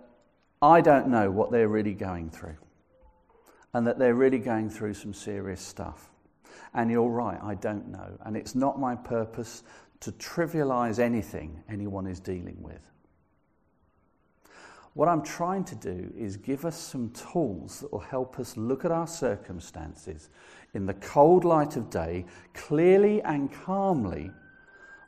I 0.62 0.80
don't 0.80 1.08
know 1.08 1.30
what 1.30 1.50
they're 1.50 1.68
really 1.68 1.92
going 1.92 2.30
through 2.30 2.56
and 3.74 3.86
that 3.86 3.98
they're 3.98 4.14
really 4.14 4.38
going 4.38 4.70
through 4.70 4.94
some 4.94 5.12
serious 5.12 5.60
stuff. 5.60 6.08
And 6.72 6.90
you're 6.90 7.10
right, 7.10 7.38
I 7.42 7.56
don't 7.56 7.88
know. 7.88 8.18
And 8.24 8.36
it's 8.36 8.54
not 8.54 8.80
my 8.80 8.94
purpose 8.94 9.62
to 10.00 10.12
trivialize 10.12 10.98
anything 10.98 11.62
anyone 11.68 12.06
is 12.06 12.20
dealing 12.20 12.56
with. 12.60 12.80
What 14.96 15.08
I'm 15.08 15.22
trying 15.22 15.64
to 15.64 15.74
do 15.74 16.10
is 16.16 16.38
give 16.38 16.64
us 16.64 16.74
some 16.74 17.10
tools 17.10 17.80
that 17.80 17.92
will 17.92 18.00
help 18.00 18.38
us 18.38 18.56
look 18.56 18.86
at 18.86 18.90
our 18.90 19.06
circumstances 19.06 20.30
in 20.72 20.86
the 20.86 20.94
cold 20.94 21.44
light 21.44 21.76
of 21.76 21.90
day, 21.90 22.24
clearly 22.54 23.20
and 23.20 23.52
calmly, 23.52 24.30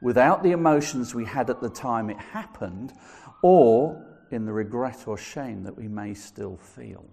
without 0.02 0.42
the 0.42 0.50
emotions 0.50 1.14
we 1.14 1.24
had 1.24 1.48
at 1.48 1.62
the 1.62 1.70
time 1.70 2.10
it 2.10 2.18
happened, 2.18 2.92
or 3.40 4.04
in 4.30 4.44
the 4.44 4.52
regret 4.52 5.04
or 5.06 5.16
shame 5.16 5.62
that 5.62 5.78
we 5.78 5.88
may 5.88 6.12
still 6.12 6.58
feel. 6.58 7.06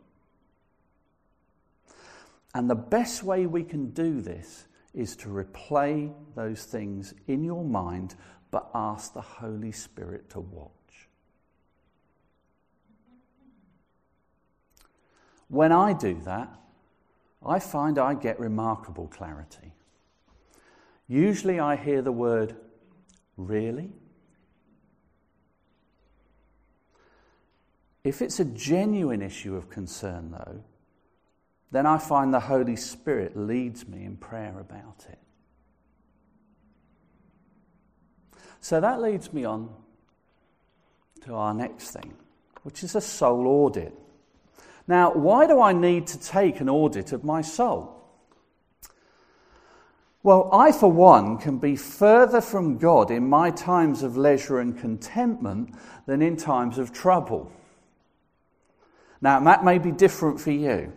And 2.53 2.70
the 2.70 2.75
best 2.75 3.24
way 3.24 3.46
we 3.46 3.63
can 3.63 3.91
do 3.91 4.20
this 4.20 4.67
is 4.94 5.15
to 5.15 5.29
replay 5.29 6.13
those 6.36 6.65
things 6.65 7.13
in 7.27 7.46
your 7.46 7.63
mind, 7.63 8.15
but 8.51 8.70
ask 8.75 9.13
the 9.13 9.22
Holy 9.22 9.72
Spirit 9.72 10.29
to 10.32 10.41
watch. 10.41 10.72
When 15.48 15.72
I 15.72 15.94
do 15.94 16.20
that, 16.25 16.50
I 17.46 17.60
find 17.60 18.00
I 18.00 18.16
get 18.16 18.40
remarkable 18.40 19.08
clarity. 19.08 19.74
Usually 21.08 21.60
I 21.60 21.75
hear 21.75 22.02
the 22.02 22.12
word, 22.12 22.56
really? 23.38 23.92
If 28.04 28.22
it's 28.22 28.40
a 28.40 28.46
genuine 28.46 29.22
issue 29.22 29.56
of 29.56 29.70
concern, 29.70 30.32
though, 30.32 30.64
then 31.72 31.86
I 31.86 31.98
find 31.98 32.34
the 32.34 32.40
Holy 32.40 32.75
Spirit 32.75 33.36
leads 33.36 33.88
me 33.88 34.04
in 34.04 34.18
prayer 34.18 34.60
about 34.60 35.06
it. 35.10 35.20
So 38.62 38.80
that 38.80 39.02
leads 39.02 39.32
me 39.34 39.46
on 39.46 39.70
to 41.25 41.34
our 41.36 41.54
next 41.54 41.92
thing, 41.92 42.14
which 42.64 42.84
is 42.84 42.96
a 42.96 43.02
soul 43.02 43.48
audit. 43.48 43.94
Now, 44.88 45.13
why 45.13 45.48
do 45.48 45.62
I 45.62 45.74
need 45.74 46.08
to 46.08 46.20
take 46.20 46.60
an 46.60 46.70
audit 46.70 47.12
of 47.12 47.24
my 47.24 47.42
soul? 47.42 47.92
Well, 50.22 50.50
I, 50.51 50.72
for 50.72 50.92
one, 50.92 51.38
can 51.38 51.60
be 51.60 51.75
further 51.75 52.42
from 52.42 52.77
God 52.77 53.12
in 53.12 53.30
my 53.30 53.51
times 53.51 54.01
of 54.01 54.18
leisure 54.18 54.60
and 54.60 54.77
contentment 54.77 55.75
than 56.08 56.22
in 56.22 56.36
times 56.36 56.80
of 56.80 56.92
trouble. 56.92 57.51
Now, 59.22 59.39
that 59.39 59.63
may 59.63 59.77
be 59.77 59.92
different 59.92 60.39
for 60.39 60.51
you. 60.51 60.94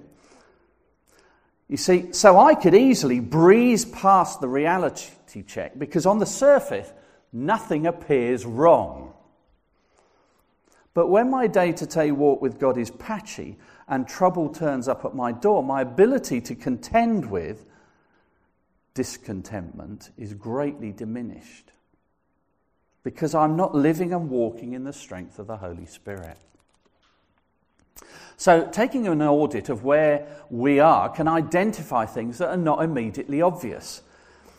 You 1.68 1.76
see, 1.76 2.12
so 2.12 2.38
I 2.38 2.54
could 2.54 2.74
easily 2.74 3.20
breeze 3.20 3.84
past 3.84 4.40
the 4.40 4.48
reality 4.48 5.42
check 5.46 5.78
because 5.78 6.06
on 6.06 6.18
the 6.18 6.26
surface, 6.26 6.90
nothing 7.32 7.86
appears 7.86 8.46
wrong. 8.46 9.12
But 10.94 11.08
when 11.08 11.30
my 11.30 11.46
day 11.46 11.72
to 11.72 11.86
day 11.86 12.10
walk 12.10 12.40
with 12.40 12.58
God 12.58 12.78
is 12.78 12.90
patchy 12.90 13.58
and 13.88 14.06
trouble 14.06 14.48
turns 14.50 14.86
up 14.86 15.04
at 15.04 15.14
my 15.14 15.32
door, 15.32 15.62
my 15.62 15.80
ability 15.80 16.40
to 16.42 16.54
contend 16.54 17.30
with 17.30 17.64
discontentment 18.94 20.10
is 20.18 20.34
greatly 20.34 20.92
diminished 20.92 21.72
because 23.02 23.34
I'm 23.34 23.56
not 23.56 23.74
living 23.74 24.12
and 24.12 24.28
walking 24.28 24.74
in 24.74 24.84
the 24.84 24.92
strength 24.92 25.38
of 25.38 25.46
the 25.46 25.56
Holy 25.56 25.86
Spirit. 25.86 26.36
So, 28.36 28.68
taking 28.70 29.08
an 29.08 29.22
audit 29.22 29.68
of 29.68 29.82
where 29.82 30.28
we 30.50 30.78
are 30.78 31.08
can 31.08 31.26
identify 31.26 32.06
things 32.06 32.38
that 32.38 32.50
are 32.50 32.56
not 32.56 32.84
immediately 32.84 33.42
obvious. 33.42 34.02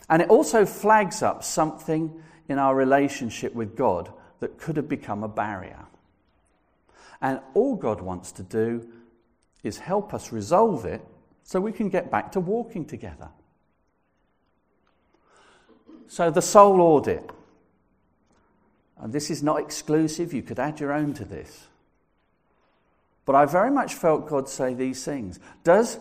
And 0.10 0.22
it 0.22 0.30
also 0.30 0.66
flags 0.66 1.22
up 1.22 1.44
something 1.44 2.22
in 2.50 2.58
our 2.58 2.76
relationship 2.76 3.54
with 3.54 3.78
God 3.78 4.12
that 4.40 4.58
could 4.58 4.76
have 4.76 4.90
become 4.90 5.24
a 5.24 5.30
barrier. 5.30 5.86
And 7.22 7.40
all 7.54 7.76
God 7.76 8.02
wants 8.02 8.32
to 8.34 8.44
do 8.44 8.88
is 9.64 9.78
help 9.78 10.14
us 10.14 10.32
resolve 10.32 10.86
it 10.86 11.02
so 11.44 11.60
we 11.60 11.72
can 11.72 11.90
get 11.90 12.12
back 12.12 12.32
to 12.34 12.40
walking 12.40 12.86
together. 12.86 13.30
So, 16.08 16.32
the 16.32 16.42
soul 16.42 16.82
audit. 16.82 17.30
And 18.98 19.14
this 19.14 19.30
is 19.30 19.42
not 19.42 19.60
exclusive, 19.60 20.34
you 20.34 20.42
could 20.42 20.60
add 20.60 20.80
your 20.80 20.92
own 20.92 21.14
to 21.14 21.26
this. 21.26 21.68
But 23.26 23.36
I 23.36 23.46
very 23.46 23.72
much 23.72 23.94
felt 23.94 24.28
God 24.28 24.50
say 24.50 24.74
these 24.74 25.06
things. 25.06 25.40
Does 25.64 26.00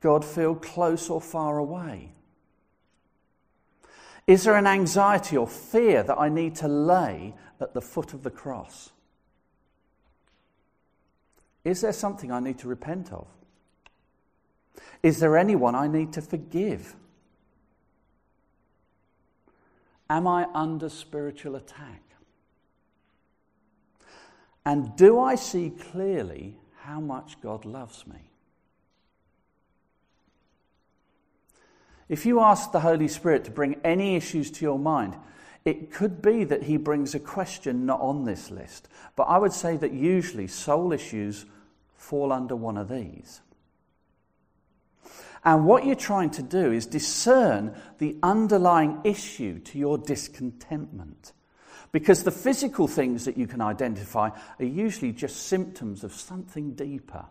God 0.00 0.24
feel 0.24 0.54
close 0.54 1.10
or 1.10 1.20
far 1.20 1.58
away? 1.58 2.12
Is 4.26 4.44
there 4.44 4.56
an 4.56 4.66
anxiety 4.66 5.36
or 5.36 5.46
fear 5.46 6.02
that 6.02 6.18
I 6.18 6.28
need 6.28 6.54
to 6.56 6.68
lay 6.68 7.34
at 7.60 7.74
the 7.74 7.80
foot 7.80 8.12
of 8.12 8.22
the 8.22 8.30
cross? 8.30 8.92
Is 11.64 11.80
there 11.80 11.92
something 11.92 12.32
I 12.32 12.40
need 12.40 12.58
to 12.60 12.68
repent 12.68 13.12
of? 13.12 13.26
Is 15.02 15.20
there 15.20 15.36
anyone 15.36 15.74
I 15.74 15.86
need 15.86 16.12
to 16.14 16.22
forgive? 16.22 16.94
Am 20.10 20.26
I 20.26 20.46
under 20.54 20.88
spiritual 20.88 21.56
attack? 21.56 22.02
And 24.64 24.96
do 24.96 25.18
I 25.18 25.34
see 25.34 25.70
clearly 25.70 26.56
how 26.80 27.00
much 27.00 27.40
God 27.40 27.64
loves 27.64 28.06
me? 28.06 28.30
If 32.08 32.24
you 32.24 32.40
ask 32.40 32.72
the 32.72 32.80
Holy 32.80 33.08
Spirit 33.08 33.44
to 33.44 33.50
bring 33.50 33.80
any 33.84 34.16
issues 34.16 34.50
to 34.52 34.64
your 34.64 34.78
mind, 34.78 35.16
it 35.64 35.92
could 35.92 36.22
be 36.22 36.44
that 36.44 36.62
He 36.62 36.76
brings 36.76 37.14
a 37.14 37.20
question 37.20 37.86
not 37.86 38.00
on 38.00 38.24
this 38.24 38.50
list. 38.50 38.88
But 39.16 39.24
I 39.24 39.38
would 39.38 39.52
say 39.52 39.76
that 39.76 39.92
usually 39.92 40.46
soul 40.46 40.92
issues 40.92 41.44
fall 41.96 42.32
under 42.32 42.56
one 42.56 42.76
of 42.76 42.88
these. 42.88 43.40
And 45.44 45.66
what 45.66 45.86
you're 45.86 45.94
trying 45.94 46.30
to 46.30 46.42
do 46.42 46.72
is 46.72 46.86
discern 46.86 47.74
the 47.98 48.16
underlying 48.22 49.00
issue 49.04 49.58
to 49.60 49.78
your 49.78 49.98
discontentment. 49.98 51.32
Because 51.90 52.22
the 52.22 52.30
physical 52.30 52.86
things 52.86 53.24
that 53.24 53.38
you 53.38 53.46
can 53.46 53.60
identify 53.60 54.30
are 54.58 54.64
usually 54.64 55.12
just 55.12 55.46
symptoms 55.46 56.04
of 56.04 56.12
something 56.12 56.72
deeper. 56.74 57.24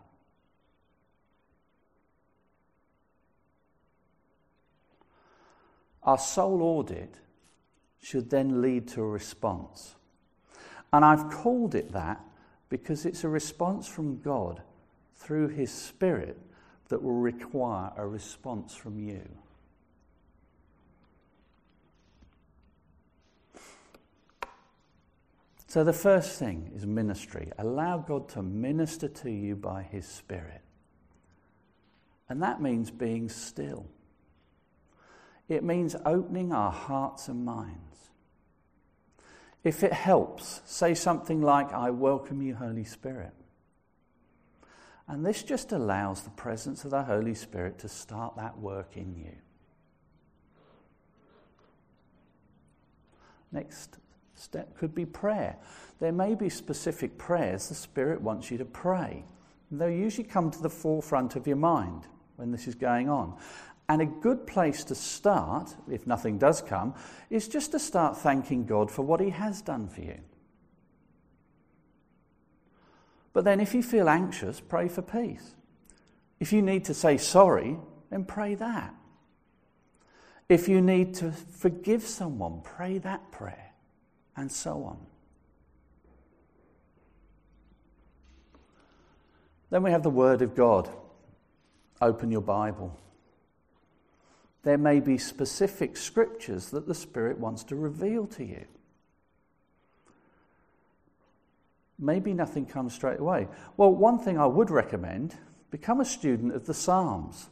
Our 6.02 6.18
soul 6.18 6.62
audit 6.62 7.14
should 8.00 8.30
then 8.30 8.62
lead 8.62 8.88
to 8.88 9.02
a 9.02 9.06
response. 9.06 9.94
And 10.92 11.04
I've 11.04 11.30
called 11.30 11.74
it 11.74 11.92
that 11.92 12.20
because 12.68 13.04
it's 13.04 13.24
a 13.24 13.28
response 13.28 13.86
from 13.86 14.20
God 14.20 14.62
through 15.16 15.48
His 15.48 15.70
Spirit 15.70 16.38
that 16.88 17.02
will 17.02 17.12
require 17.12 17.92
a 17.96 18.06
response 18.06 18.74
from 18.74 18.98
you. 18.98 19.28
So, 25.66 25.84
the 25.84 25.92
first 25.92 26.38
thing 26.38 26.70
is 26.74 26.86
ministry. 26.86 27.52
Allow 27.58 27.98
God 27.98 28.30
to 28.30 28.42
minister 28.42 29.06
to 29.06 29.30
you 29.30 29.54
by 29.54 29.82
His 29.82 30.08
Spirit. 30.08 30.62
And 32.30 32.42
that 32.42 32.62
means 32.62 32.90
being 32.90 33.28
still, 33.28 33.86
it 35.48 35.64
means 35.64 35.96
opening 36.04 36.52
our 36.52 36.72
hearts 36.72 37.28
and 37.28 37.44
minds. 37.44 37.78
If 39.64 39.82
it 39.82 39.92
helps, 39.92 40.60
say 40.64 40.94
something 40.94 41.42
like, 41.42 41.72
I 41.72 41.90
welcome 41.90 42.42
you, 42.42 42.54
Holy 42.54 42.84
Spirit. 42.84 43.32
And 45.08 45.24
this 45.24 45.42
just 45.42 45.72
allows 45.72 46.22
the 46.22 46.30
presence 46.30 46.84
of 46.84 46.90
the 46.90 47.02
Holy 47.02 47.34
Spirit 47.34 47.78
to 47.78 47.88
start 47.88 48.36
that 48.36 48.58
work 48.58 48.96
in 48.96 49.16
you. 49.16 49.34
Next 53.50 53.96
step 54.34 54.76
could 54.76 54.94
be 54.94 55.06
prayer. 55.06 55.56
There 55.98 56.12
may 56.12 56.34
be 56.34 56.50
specific 56.50 57.16
prayers 57.16 57.68
the 57.68 57.74
Spirit 57.74 58.20
wants 58.20 58.50
you 58.50 58.58
to 58.58 58.64
pray. 58.66 59.24
They'll 59.70 59.90
usually 59.90 60.28
come 60.28 60.50
to 60.50 60.62
the 60.62 60.70
forefront 60.70 61.36
of 61.36 61.46
your 61.46 61.56
mind 61.56 62.06
when 62.36 62.52
this 62.52 62.68
is 62.68 62.74
going 62.74 63.08
on. 63.08 63.36
And 63.88 64.02
a 64.02 64.06
good 64.06 64.46
place 64.46 64.84
to 64.84 64.94
start, 64.94 65.74
if 65.90 66.06
nothing 66.06 66.36
does 66.36 66.60
come, 66.60 66.94
is 67.30 67.48
just 67.48 67.72
to 67.72 67.78
start 67.78 68.18
thanking 68.18 68.66
God 68.66 68.90
for 68.90 69.02
what 69.02 69.20
He 69.20 69.30
has 69.30 69.62
done 69.62 69.88
for 69.88 70.02
you. 70.02 70.18
But 73.32 73.44
then, 73.44 73.60
if 73.60 73.74
you 73.74 73.82
feel 73.82 74.08
anxious, 74.08 74.60
pray 74.60 74.88
for 74.88 75.00
peace. 75.00 75.54
If 76.40 76.52
you 76.52 76.60
need 76.60 76.84
to 76.84 76.94
say 76.94 77.16
sorry, 77.16 77.78
then 78.10 78.24
pray 78.24 78.54
that. 78.56 78.94
If 80.48 80.68
you 80.68 80.80
need 80.80 81.14
to 81.14 81.32
forgive 81.32 82.02
someone, 82.02 82.62
pray 82.62 82.98
that 82.98 83.30
prayer 83.32 83.72
and 84.36 84.50
so 84.50 84.84
on. 84.84 84.98
Then 89.70 89.82
we 89.82 89.90
have 89.90 90.02
the 90.02 90.10
Word 90.10 90.40
of 90.42 90.54
God. 90.54 90.88
Open 92.00 92.30
your 92.30 92.40
Bible. 92.40 92.98
There 94.68 94.76
may 94.76 95.00
be 95.00 95.16
specific 95.16 95.96
scriptures 95.96 96.68
that 96.72 96.86
the 96.86 96.94
Spirit 96.94 97.38
wants 97.38 97.64
to 97.64 97.74
reveal 97.74 98.26
to 98.26 98.44
you. 98.44 98.66
Maybe 101.98 102.34
nothing 102.34 102.66
comes 102.66 102.92
straight 102.92 103.18
away. 103.18 103.48
Well, 103.78 103.90
one 103.90 104.18
thing 104.18 104.38
I 104.38 104.44
would 104.44 104.68
recommend 104.68 105.34
become 105.70 106.00
a 106.00 106.04
student 106.04 106.54
of 106.54 106.66
the 106.66 106.74
Psalms. 106.74 107.48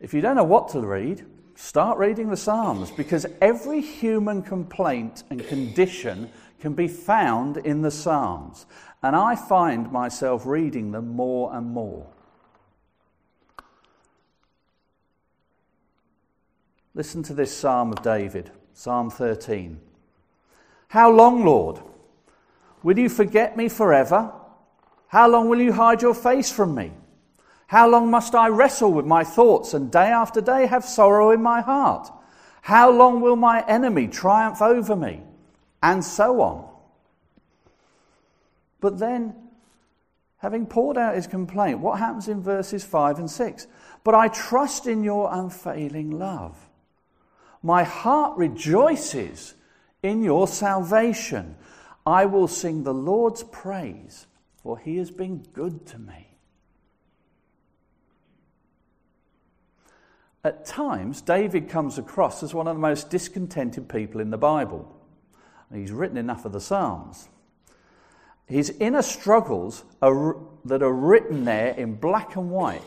If 0.00 0.14
you 0.14 0.22
don't 0.22 0.36
know 0.36 0.42
what 0.42 0.70
to 0.70 0.80
read, 0.80 1.26
start 1.54 1.98
reading 1.98 2.30
the 2.30 2.36
Psalms 2.38 2.90
because 2.90 3.26
every 3.42 3.82
human 3.82 4.40
complaint 4.40 5.22
and 5.28 5.46
condition 5.46 6.30
can 6.60 6.72
be 6.72 6.88
found 6.88 7.58
in 7.58 7.82
the 7.82 7.90
Psalms. 7.90 8.64
And 9.02 9.14
I 9.14 9.36
find 9.36 9.92
myself 9.92 10.46
reading 10.46 10.92
them 10.92 11.08
more 11.08 11.54
and 11.54 11.66
more. 11.66 12.13
Listen 16.96 17.24
to 17.24 17.34
this 17.34 17.56
Psalm 17.56 17.90
of 17.90 18.02
David, 18.02 18.52
Psalm 18.72 19.10
13. 19.10 19.80
How 20.88 21.10
long, 21.10 21.44
Lord? 21.44 21.80
Will 22.84 22.96
you 22.96 23.08
forget 23.08 23.56
me 23.56 23.68
forever? 23.68 24.32
How 25.08 25.28
long 25.28 25.48
will 25.48 25.60
you 25.60 25.72
hide 25.72 26.02
your 26.02 26.14
face 26.14 26.52
from 26.52 26.72
me? 26.74 26.92
How 27.66 27.88
long 27.88 28.12
must 28.12 28.36
I 28.36 28.48
wrestle 28.48 28.92
with 28.92 29.06
my 29.06 29.24
thoughts 29.24 29.74
and 29.74 29.90
day 29.90 30.06
after 30.06 30.40
day 30.40 30.66
have 30.66 30.84
sorrow 30.84 31.30
in 31.32 31.42
my 31.42 31.62
heart? 31.62 32.12
How 32.62 32.92
long 32.92 33.20
will 33.20 33.36
my 33.36 33.64
enemy 33.66 34.06
triumph 34.06 34.62
over 34.62 34.94
me? 34.94 35.20
And 35.82 36.04
so 36.04 36.40
on. 36.42 36.68
But 38.80 39.00
then, 39.00 39.34
having 40.38 40.64
poured 40.64 40.96
out 40.96 41.16
his 41.16 41.26
complaint, 41.26 41.80
what 41.80 41.98
happens 41.98 42.28
in 42.28 42.40
verses 42.40 42.84
5 42.84 43.18
and 43.18 43.30
6? 43.30 43.66
But 44.04 44.14
I 44.14 44.28
trust 44.28 44.86
in 44.86 45.02
your 45.02 45.28
unfailing 45.32 46.12
love. 46.12 46.56
My 47.64 47.82
heart 47.82 48.36
rejoices 48.36 49.54
in 50.02 50.22
your 50.22 50.46
salvation. 50.46 51.56
I 52.06 52.26
will 52.26 52.46
sing 52.46 52.82
the 52.82 52.92
Lord's 52.92 53.42
praise, 53.42 54.26
for 54.62 54.78
he 54.78 54.98
has 54.98 55.10
been 55.10 55.38
good 55.54 55.86
to 55.86 55.98
me. 55.98 56.28
At 60.44 60.66
times, 60.66 61.22
David 61.22 61.70
comes 61.70 61.96
across 61.96 62.42
as 62.42 62.52
one 62.52 62.68
of 62.68 62.76
the 62.76 62.82
most 62.82 63.08
discontented 63.08 63.88
people 63.88 64.20
in 64.20 64.28
the 64.28 64.36
Bible. 64.36 64.94
He's 65.72 65.90
written 65.90 66.18
enough 66.18 66.44
of 66.44 66.52
the 66.52 66.60
Psalms. 66.60 67.30
His 68.44 68.76
inner 68.78 69.00
struggles 69.00 69.84
are, 70.02 70.36
that 70.66 70.82
are 70.82 70.92
written 70.92 71.46
there 71.46 71.68
in 71.68 71.94
black 71.94 72.36
and 72.36 72.50
white 72.50 72.82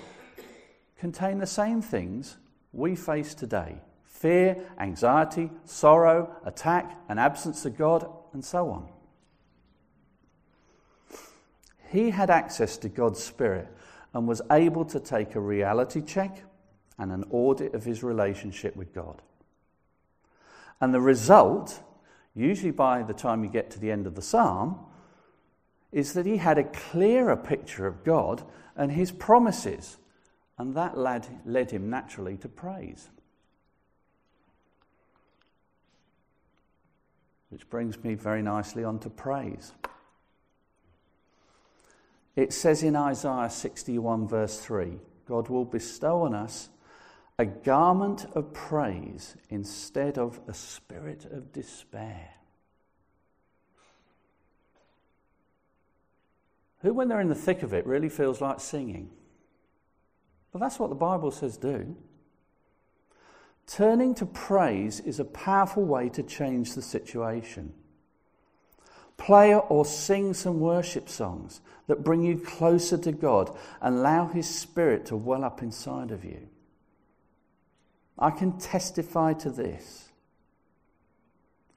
contain 0.99 1.39
the 1.39 1.47
same 1.47 1.81
things 1.81 2.37
we 2.71 2.95
face 2.95 3.33
today 3.33 3.81
fear, 4.17 4.57
anxiety, 4.79 5.51
sorrow, 5.65 6.35
attack, 6.43 6.99
an 7.07 7.19
absence 7.19 7.65
of 7.65 7.77
God, 7.77 8.09
and 8.33 8.43
so 8.43 8.71
on. 8.71 8.87
He 11.91 12.09
had 12.09 12.29
access 12.29 12.77
to 12.77 12.89
God's 12.89 13.23
Spirit 13.23 13.67
and 14.13 14.27
was 14.27 14.41
able 14.51 14.85
to 14.85 14.99
take 14.99 15.35
a 15.35 15.39
reality 15.39 16.01
check 16.01 16.43
and 16.97 17.11
an 17.11 17.25
audit 17.29 17.75
of 17.75 17.85
his 17.85 18.01
relationship 18.01 18.75
with 18.75 18.93
God. 18.93 19.21
And 20.81 20.93
the 20.93 21.01
result, 21.01 21.79
usually 22.33 22.71
by 22.71 23.03
the 23.03 23.13
time 23.13 23.43
you 23.43 23.49
get 23.51 23.69
to 23.71 23.79
the 23.79 23.91
end 23.91 24.07
of 24.07 24.15
the 24.15 24.21
psalm, 24.23 24.79
is 25.91 26.13
that 26.13 26.25
he 26.25 26.37
had 26.37 26.57
a 26.57 26.63
clearer 26.63 27.37
picture 27.37 27.85
of 27.85 28.03
God 28.03 28.43
and 28.75 28.91
his 28.91 29.11
promises, 29.11 29.97
and 30.57 30.75
that 30.75 30.97
led, 30.97 31.27
led 31.45 31.69
him 31.69 31.89
naturally 31.91 32.35
to 32.37 32.49
praise. 32.49 33.09
Which 37.49 37.69
brings 37.69 38.03
me 38.03 38.15
very 38.15 38.41
nicely 38.41 38.83
on 38.83 38.99
to 38.99 39.09
praise. 39.09 39.73
It 42.35 42.53
says 42.53 42.83
in 42.83 42.95
Isaiah 42.95 43.49
61, 43.49 44.27
verse 44.27 44.59
3 44.59 44.99
God 45.27 45.49
will 45.49 45.65
bestow 45.65 46.21
on 46.21 46.33
us 46.33 46.69
a 47.39 47.45
garment 47.45 48.25
of 48.33 48.53
praise 48.53 49.35
instead 49.49 50.17
of 50.17 50.39
a 50.47 50.53
spirit 50.53 51.25
of 51.25 51.53
despair. 51.53 52.29
Who, 56.81 56.93
when 56.93 57.07
they're 57.07 57.21
in 57.21 57.29
the 57.29 57.35
thick 57.35 57.63
of 57.63 57.73
it, 57.73 57.85
really 57.85 58.09
feels 58.09 58.41
like 58.41 58.59
singing? 58.59 59.09
But 60.51 60.59
that's 60.59 60.79
what 60.79 60.89
the 60.89 60.95
Bible 60.95 61.31
says 61.31 61.57
do. 61.57 61.95
Turning 63.67 64.15
to 64.15 64.25
praise 64.25 65.01
is 65.01 65.19
a 65.19 65.25
powerful 65.25 65.83
way 65.83 66.07
to 66.09 66.23
change 66.23 66.73
the 66.73 66.81
situation. 66.81 67.73
Play 69.17 69.53
or 69.53 69.85
sing 69.85 70.33
some 70.33 70.59
worship 70.59 71.09
songs 71.09 71.59
that 71.87 72.03
bring 72.03 72.21
you 72.21 72.39
closer 72.39 72.97
to 72.97 73.11
God 73.11 73.55
and 73.81 73.95
allow 73.95 74.27
His 74.27 74.47
Spirit 74.47 75.05
to 75.07 75.17
well 75.17 75.43
up 75.43 75.61
inside 75.61 76.11
of 76.11 76.23
you. 76.23 76.47
I 78.17 78.31
can 78.31 78.57
testify 78.57 79.33
to 79.33 79.49
this. 79.49 80.09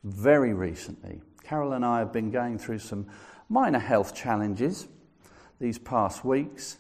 Very 0.05 0.55
recently, 0.55 1.21
Carol 1.43 1.73
and 1.73 1.85
I 1.85 1.99
have 1.99 2.13
been 2.13 2.31
going 2.31 2.59
through 2.59 2.79
some 2.79 3.07
minor 3.49 3.79
health 3.79 4.15
challenges 4.15 4.87
these 5.61 5.79
past 5.79 6.25
weeks, 6.25 6.79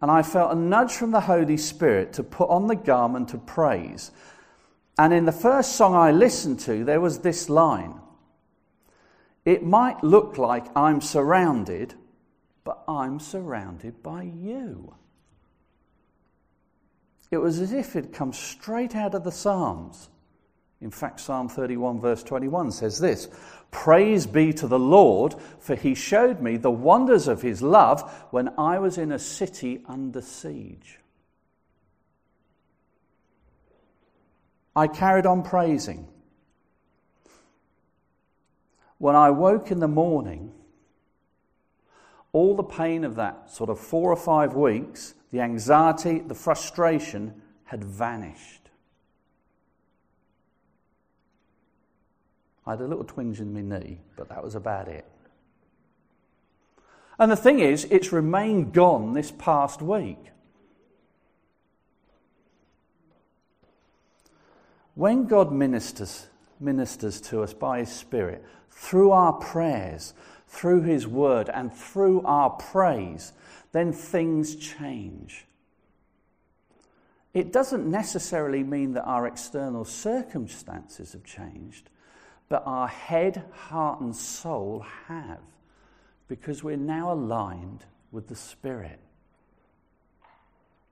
and 0.00 0.10
I 0.10 0.22
felt 0.22 0.52
a 0.52 0.54
nudge 0.54 0.92
from 0.92 1.10
the 1.10 1.20
Holy 1.20 1.56
Spirit 1.56 2.12
to 2.14 2.22
put 2.22 2.48
on 2.48 2.66
the 2.66 2.76
garment 2.76 3.34
of 3.34 3.46
praise. 3.46 4.10
And 4.98 5.12
in 5.12 5.24
the 5.24 5.32
first 5.32 5.72
song 5.72 5.94
I 5.94 6.12
listened 6.12 6.60
to, 6.60 6.84
there 6.84 7.00
was 7.00 7.20
this 7.20 7.48
line 7.48 7.94
It 9.44 9.64
might 9.64 10.02
look 10.04 10.38
like 10.38 10.66
I'm 10.76 11.00
surrounded, 11.00 11.94
but 12.64 12.82
I'm 12.86 13.18
surrounded 13.18 14.02
by 14.02 14.22
you. 14.22 14.94
It 17.30 17.38
was 17.38 17.60
as 17.60 17.72
if 17.72 17.94
it 17.94 18.04
had 18.06 18.12
come 18.12 18.32
straight 18.32 18.96
out 18.96 19.14
of 19.14 19.24
the 19.24 19.32
Psalms. 19.32 20.08
In 20.80 20.90
fact, 20.90 21.20
Psalm 21.20 21.48
31, 21.48 22.00
verse 22.00 22.22
21 22.22 22.70
says 22.70 22.98
this 22.98 23.28
Praise 23.70 24.26
be 24.26 24.52
to 24.54 24.66
the 24.66 24.78
Lord, 24.78 25.34
for 25.58 25.74
he 25.74 25.94
showed 25.94 26.40
me 26.40 26.56
the 26.56 26.70
wonders 26.70 27.28
of 27.28 27.42
his 27.42 27.62
love 27.62 28.10
when 28.30 28.50
I 28.56 28.78
was 28.78 28.96
in 28.96 29.12
a 29.12 29.18
city 29.18 29.82
under 29.86 30.22
siege. 30.22 31.00
I 34.76 34.86
carried 34.86 35.26
on 35.26 35.42
praising. 35.42 36.06
When 38.98 39.16
I 39.16 39.30
woke 39.30 39.70
in 39.70 39.80
the 39.80 39.88
morning, 39.88 40.52
all 42.32 42.54
the 42.54 42.62
pain 42.62 43.04
of 43.04 43.16
that 43.16 43.50
sort 43.50 43.70
of 43.70 43.80
four 43.80 44.12
or 44.12 44.16
five 44.16 44.54
weeks 44.54 45.14
the 45.30 45.40
anxiety, 45.40 46.20
the 46.20 46.34
frustration 46.34 47.42
had 47.64 47.84
vanished. 47.84 48.67
I 52.68 52.72
had 52.72 52.82
a 52.82 52.86
little 52.86 53.04
twinge 53.04 53.40
in 53.40 53.54
my 53.54 53.62
knee, 53.62 53.98
but 54.14 54.28
that 54.28 54.44
was 54.44 54.54
about 54.54 54.88
it. 54.88 55.06
And 57.18 57.32
the 57.32 57.36
thing 57.36 57.60
is, 57.60 57.86
it's 57.86 58.12
remained 58.12 58.74
gone 58.74 59.14
this 59.14 59.30
past 59.30 59.80
week. 59.80 60.18
When 64.94 65.24
God 65.24 65.50
ministers, 65.50 66.26
ministers 66.60 67.22
to 67.22 67.42
us 67.42 67.54
by 67.54 67.78
His 67.78 67.90
Spirit, 67.90 68.44
through 68.70 69.12
our 69.12 69.32
prayers, 69.32 70.12
through 70.46 70.82
His 70.82 71.06
Word, 71.06 71.48
and 71.48 71.72
through 71.72 72.20
our 72.26 72.50
praise, 72.50 73.32
then 73.72 73.94
things 73.94 74.54
change. 74.56 75.46
It 77.32 77.50
doesn't 77.50 77.90
necessarily 77.90 78.62
mean 78.62 78.92
that 78.92 79.04
our 79.04 79.26
external 79.26 79.86
circumstances 79.86 81.12
have 81.12 81.24
changed, 81.24 81.88
but 82.48 82.62
our 82.66 82.88
head, 82.88 83.44
heart, 83.52 84.00
and 84.00 84.14
soul 84.14 84.84
have, 85.06 85.40
because 86.28 86.64
we're 86.64 86.76
now 86.76 87.12
aligned 87.12 87.84
with 88.10 88.28
the 88.28 88.36
Spirit. 88.36 88.98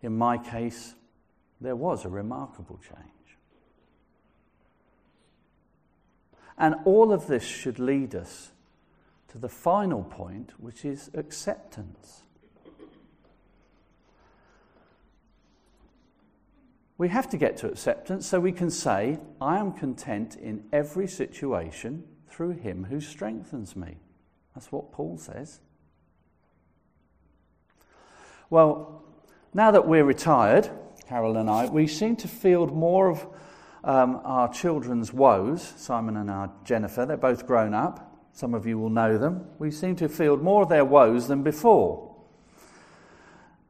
In 0.03 0.17
my 0.17 0.37
case, 0.37 0.95
there 1.61 1.77
was 1.77 2.05
a 2.05 2.09
remarkable 2.09 2.79
change. 2.79 3.39
And 6.59 6.75
all 6.85 7.13
of 7.13 7.27
this 7.27 7.43
should 7.43 7.79
lead 7.79 8.15
us 8.15 8.53
to 9.29 9.39
the 9.39 9.49
final 9.49 10.03
point, 10.03 10.53
which 10.59 10.85
is 10.85 11.11
acceptance. 11.15 12.23
We 16.99 17.09
have 17.09 17.29
to 17.31 17.37
get 17.37 17.59
to 17.59 17.69
acceptance 17.69 18.27
so 18.27 18.41
we 18.41 18.53
can 18.53 18.71
say, 18.71 19.19
I 19.41 19.59
am 19.59 19.73
content 19.73 20.37
in 20.37 20.65
every 20.73 21.07
situation 21.07 22.05
through 22.29 22.53
him 22.53 22.85
who 22.85 23.01
strengthens 23.01 23.77
me. 23.77 23.97
That's 24.55 24.73
what 24.73 24.93
Paul 24.93 25.19
says. 25.19 25.61
Well, 28.49 29.05
now 29.53 29.71
that 29.73 29.87
we're 29.87 30.05
retired, 30.05 30.71
Carol 31.09 31.37
and 31.37 31.51
I, 31.51 31.67
we 31.67 31.87
seem 31.87 32.17
to 32.17 32.29
field 32.29 32.75
more 32.75 33.11
of 33.11 33.27
um, 33.85 34.21
our 34.25 34.53
children's 34.53 35.13
woes, 35.13 35.75
Simon 35.77 36.17
and 36.17 36.31
our 36.31 36.51
Jennifer, 36.65 37.05
they're 37.05 37.17
both 37.17 37.47
grown 37.47 37.75
up. 37.75 38.19
Some 38.33 38.55
of 38.55 38.67
you 38.67 38.79
will 38.79 38.91
know 38.91 39.17
them. 39.19 39.47
We 39.59 39.71
seem 39.71 39.97
to 39.97 40.09
field 40.09 40.43
more 40.43 40.63
of 40.63 40.69
their 40.69 40.85
woes 40.85 41.29
than 41.29 41.43
before. 41.43 42.15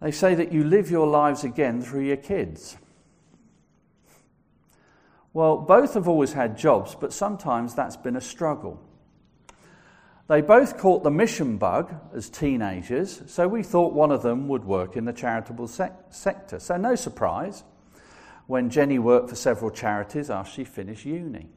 They 0.01 0.11
say 0.11 0.35
that 0.35 0.53
you 0.53 0.65
live 0.65 0.91
your 0.91 1.07
lives 1.07 1.45
again 1.45 1.81
through 1.83 2.03
your 2.03 2.17
kids. 2.17 2.77
Well, 5.37 5.59
both 5.59 5.92
have 5.92 6.09
always 6.09 6.33
had 6.33 6.57
jobs, 6.57 6.96
but 6.99 7.12
sometimes 7.12 7.75
that's 7.75 7.99
been 7.99 8.16
a 8.16 8.22
struggle. 8.22 8.81
They 10.29 10.40
both 10.40 10.79
caught 10.79 11.03
the 11.03 11.11
mission 11.11 11.59
bug 11.59 11.94
as 12.14 12.31
teenagers, 12.31 13.20
so 13.27 13.46
we 13.46 13.62
thought 13.62 13.92
one 13.92 14.12
of 14.12 14.22
them 14.22 14.49
would 14.49 14.64
work 14.64 14.96
in 14.96 15.05
the 15.05 15.12
charitable 15.12 15.68
sec- 15.68 16.07
sector. 16.09 16.59
So, 16.59 16.79
no 16.79 16.94
surprise 16.94 17.64
when 18.46 18.70
Jenny 18.70 18.99
worked 18.99 19.29
for 19.29 19.37
several 19.37 19.70
charities 19.70 20.31
after 20.31 20.53
she 20.53 20.64
finished 20.64 21.05
uni. 21.05 21.51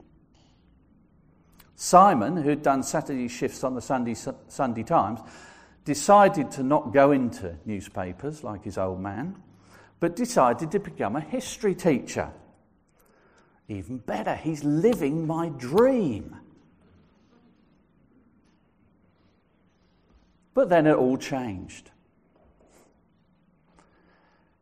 Simon, 1.78 2.36
who'd 2.36 2.62
done 2.62 2.84
Saturday 2.84 3.30
shifts 3.30 3.63
on 3.63 3.76
the 3.76 3.82
Sunday, 3.82 4.13
Sunday 4.50 4.84
Times, 4.84 5.22
decided 5.86 6.52
to 6.52 6.63
not 6.63 6.92
go 6.92 7.13
into 7.13 7.56
newspapers 7.63 8.44
like 8.44 8.65
his 8.65 8.78
old 8.78 9.00
man, 9.00 9.42
but 10.02 10.18
decided 10.18 10.70
to 10.72 10.80
become 10.80 11.15
a 11.15 11.22
history 11.22 11.76
teacher. 11.76 12.34
Even 13.70 14.00
better, 14.00 14.36
he's 14.36 14.64
living 14.64 15.28
my 15.28 15.50
dream. 15.50 16.36
But 20.56 20.70
then 20.70 20.88
it 20.88 20.96
all 20.96 21.18
changed. 21.18 21.92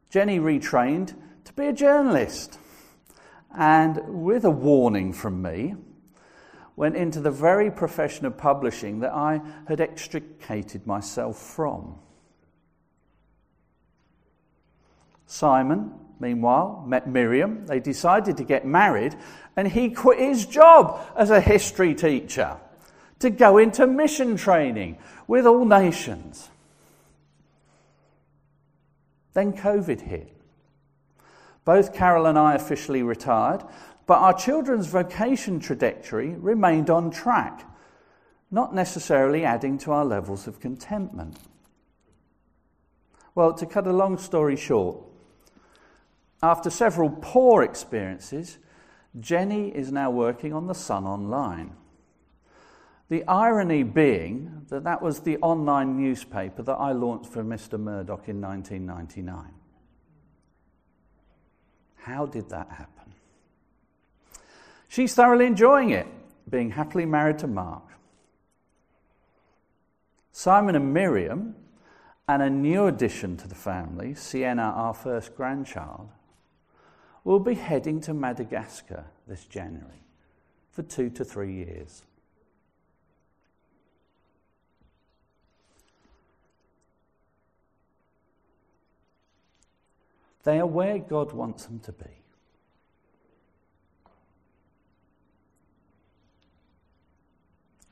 Jenny 0.10 0.40
retrained 0.40 1.16
to 1.46 1.54
be 1.54 1.68
a 1.68 1.74
journalist 1.74 2.60
and, 3.56 4.24
with 4.24 4.44
a 4.44 4.52
warning 4.52 5.14
from 5.14 5.42
me, 5.42 5.76
went 6.76 6.98
into 6.98 7.22
the 7.22 7.32
very 7.32 7.72
profession 7.72 8.26
of 8.26 8.38
publishing 8.38 9.00
that 9.00 9.14
I 9.14 9.42
had 9.68 9.80
extricated 9.80 10.86
myself 10.86 11.38
from. 11.38 11.96
Simon, 15.26 15.94
meanwhile, 16.20 16.84
met 16.88 17.08
Miriam. 17.08 17.66
They 17.66 17.80
decided 17.80 18.38
to 18.38 18.44
get 18.44 18.66
married, 18.66 19.16
and 19.56 19.68
he 19.68 19.90
quit 19.90 20.20
his 20.20 20.46
job 20.46 21.00
as 21.16 21.30
a 21.30 21.42
history 21.42 21.96
teacher 21.96 22.58
to 23.20 23.30
go 23.30 23.58
into 23.58 23.88
mission 23.88 24.38
training 24.38 24.98
with 25.28 25.46
all 25.46 25.66
nations. 25.66 26.50
Then 29.34 29.54
COVID 29.54 30.02
hit. 30.02 30.34
Both 31.66 31.94
Carol 31.94 32.28
and 32.28 32.40
I 32.40 32.56
officially 32.56 33.04
retired, 33.04 33.64
but 34.06 34.20
our 34.20 34.34
children's 34.34 34.88
vocation 34.88 35.60
trajectory 35.60 36.30
remained 36.30 36.90
on 36.90 37.12
track, 37.12 37.70
not 38.50 38.74
necessarily 38.74 39.44
adding 39.44 39.78
to 39.80 39.92
our 39.92 40.06
levels 40.06 40.48
of 40.48 40.60
contentment. 40.60 41.38
Well, 43.36 43.54
to 43.54 43.66
cut 43.66 43.86
a 43.86 43.94
long 43.94 44.18
story 44.18 44.56
short, 44.56 44.98
after 46.42 46.70
several 46.70 47.10
poor 47.10 47.64
experiences, 47.64 48.58
Jenny 49.20 49.70
is 49.70 49.92
now 49.92 50.12
working 50.12 50.54
on 50.54 50.68
The 50.68 50.76
Sun 50.76 51.06
Online. 51.06 51.76
The 53.10 53.24
irony 53.26 53.84
being 53.84 54.66
that 54.70 54.84
that 54.84 55.02
was 55.02 55.22
the 55.22 55.38
online 55.38 55.98
newspaper 55.98 56.62
that 56.64 56.74
I 56.74 56.92
launched 56.92 57.32
for 57.32 57.44
Mr. 57.44 57.80
Murdoch 57.80 58.28
in 58.28 58.42
1999. 58.42 59.54
How 61.96 62.26
did 62.26 62.50
that 62.50 62.70
happen? 62.70 63.14
She's 64.88 65.14
thoroughly 65.14 65.46
enjoying 65.46 65.90
it, 65.90 66.08
being 66.50 66.72
happily 66.72 67.06
married 67.06 67.40
to 67.40 67.48
Mark. 67.48 67.84
Simon 70.32 70.76
and 70.76 70.94
Miriam, 70.94 71.56
and 72.28 72.42
a 72.42 72.50
new 72.50 72.88
addition 72.88 73.38
to 73.38 73.48
the 73.48 73.56
family, 73.56 74.14
Sienna, 74.14 74.74
our 74.76 74.94
first 74.94 75.36
grandchild, 75.36 76.10
will 77.28 77.40
be 77.42 77.56
heading 77.56 78.00
to 78.00 78.14
Madagascar 78.14 79.04
this 79.28 79.44
January 79.44 80.02
for 80.72 80.82
two 80.82 81.10
to 81.10 81.26
three 81.26 81.52
years. 81.52 82.04
They 90.44 90.58
are 90.58 90.66
where 90.66 91.00
God 91.00 91.34
wants 91.34 91.66
them 91.66 91.80
to 91.80 91.92
be. 91.92 92.06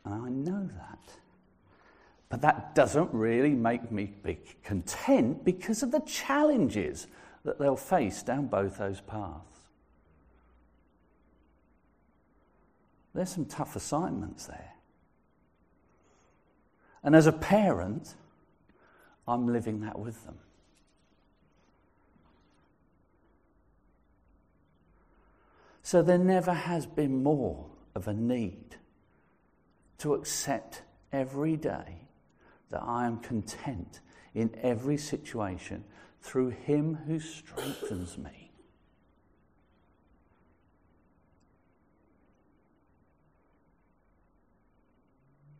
And 0.06 0.14
I 0.14 0.30
know 0.30 0.70
that. 0.78 1.00
But 2.30 2.42
that 2.42 2.74
doesn't 2.74 3.14
really 3.14 3.54
make 3.54 3.92
me 3.92 4.14
be 4.24 4.38
content 4.64 5.44
because 5.44 5.84
of 5.84 5.92
the 5.92 6.00
challenges 6.00 7.08
that 7.46 7.60
they'll 7.60 7.78
face 7.78 8.24
down 8.24 8.48
both 8.48 8.78
those 8.78 9.00
paths. 9.02 9.60
There's 13.14 13.30
some 13.30 13.46
tough 13.46 13.76
assignments 13.78 14.48
there. 14.48 14.74
And 17.02 17.16
as 17.16 17.28
a 17.28 17.32
parent, 17.32 18.16
I'm 19.28 19.48
living 19.48 19.82
that 19.82 19.98
with 19.98 20.26
them. 20.26 20.40
So 25.84 26.02
there 26.02 26.18
never 26.18 26.52
has 26.52 26.88
been 26.88 27.22
more 27.22 27.68
of 27.94 28.08
a 28.08 28.14
need 28.14 28.76
to 30.00 30.16
accept 30.16 30.82
every 31.14 31.56
day 31.56 32.08
that 32.72 32.82
I 32.82 33.06
am 33.06 33.20
content 33.20 34.02
in 34.36 34.54
every 34.62 34.98
situation 34.98 35.84
through 36.22 36.50
Him 36.50 37.00
who 37.08 37.20
strengthens 37.20 38.18
me. 38.18 38.52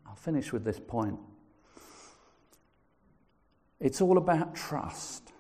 I'll 0.06 0.16
finish 0.16 0.52
with 0.52 0.66
this 0.66 0.80
point. 0.80 1.20
It's 3.80 4.02
all 4.02 4.18
about 4.18 4.56
trust. 4.56 5.32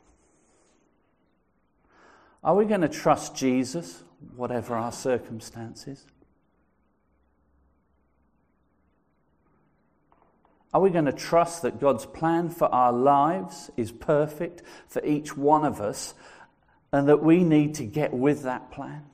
Are 2.43 2.55
we 2.55 2.65
going 2.65 2.81
to 2.81 2.89
trust 2.89 3.35
Jesus 3.35 4.03
whatever 4.35 4.75
our 4.75 4.91
circumstances? 4.91 6.05
Are 10.75 10.81
we 10.81 10.89
going 10.89 11.05
to 11.05 11.13
trust 11.13 11.61
that 11.61 11.79
God's 11.79 12.05
plan 12.05 12.49
for 12.49 12.65
our 12.65 12.91
lives 12.91 13.71
is 13.77 13.93
perfect 13.93 14.61
for 14.89 15.01
each 15.05 15.37
one 15.37 15.63
of 15.63 15.79
us 15.79 16.13
and 16.91 17.07
that 17.07 17.23
we 17.23 17.45
need 17.45 17.75
to 17.75 17.85
get 17.85 18.13
with 18.13 18.43
that 18.43 18.71
plan? 18.71 19.05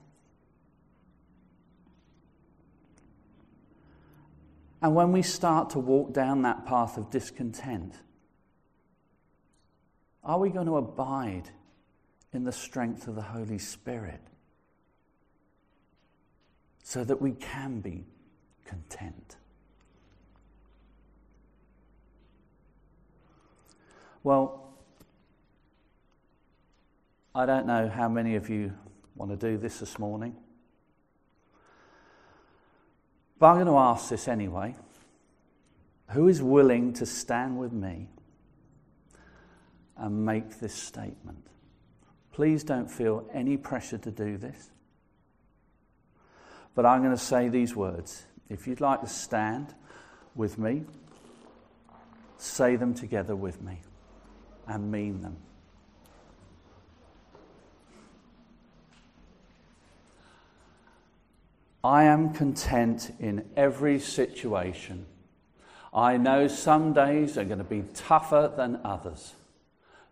And 4.82 4.96
when 4.96 5.12
we 5.12 5.22
start 5.22 5.70
to 5.70 5.80
walk 5.80 6.14
down 6.14 6.42
that 6.42 6.66
path 6.66 6.98
of 6.98 7.12
discontent, 7.12 7.94
are 10.24 10.40
we 10.40 10.50
going 10.50 10.66
to 10.66 10.78
abide 10.78 11.52
in 12.34 12.44
the 12.44 12.52
strength 12.52 13.08
of 13.08 13.14
the 13.14 13.22
Holy 13.22 13.60
Spirit? 13.60 14.22
so 16.84 17.06
that 17.06 17.22
we 17.22 17.32
can 17.32 17.80
be 17.80 18.04
content. 18.66 19.38
Well, 24.24 24.76
I 27.34 27.48
don't 27.48 27.66
know 27.66 27.90
how 27.90 28.08
many 28.08 28.36
of 28.36 28.50
you 28.50 28.74
want 29.16 29.32
to 29.32 29.38
do 29.38 29.58
this 29.58 29.80
this 29.80 29.98
morning, 29.98 30.36
but 33.40 33.48
I'm 33.48 33.56
going 33.56 33.66
to 33.66 33.78
ask 33.78 34.10
this 34.10 34.28
anyway. 34.28 34.76
Who 36.10 36.28
is 36.28 36.42
willing 36.42 36.94
to 36.94 37.06
stand 37.06 37.58
with 37.58 37.72
me 37.72 38.10
and 39.98 40.24
make 40.26 40.60
this 40.60 40.76
statement? 40.76 41.48
Please 42.32 42.64
don't 42.64 42.92
feel 42.92 43.28
any 43.34 43.58
pressure 43.58 43.98
to 43.98 44.12
do 44.12 44.38
this. 44.38 44.70
But 46.76 46.86
I'm 46.86 47.02
going 47.02 47.16
to 47.16 47.22
say 47.22 47.50
these 47.50 47.76
words. 47.76 48.24
If 48.50 48.68
you'd 48.68 48.82
like 48.82 49.02
to 49.02 49.08
stand 49.08 49.74
with 50.36 50.60
me, 50.60 50.84
say 52.38 52.76
them 52.76 52.94
together 52.94 53.36
with 53.36 53.62
me 53.62 53.80
and 54.68 54.92
mean 54.92 55.22
them. 55.22 55.38
I 61.84 62.04
am 62.04 62.34
content 62.34 63.12
in 63.20 63.50
every 63.56 64.00
situation. 64.00 65.08
I 65.94 66.18
know 66.18 66.48
some 66.48 66.94
days 66.94 67.38
are 67.38 67.44
going 67.44 67.58
to 67.58 67.64
be 67.64 67.84
tougher 67.94 68.52
than 68.56 68.80
others, 68.84 69.34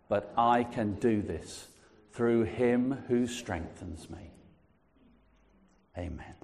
but 0.08 0.32
I 0.36 0.64
can 0.64 0.94
do 0.94 1.22
this 1.22 1.68
through 2.12 2.42
him 2.42 3.04
who 3.08 3.26
strengthens 3.26 4.10
me. 4.10 4.32
Amen. 5.96 6.34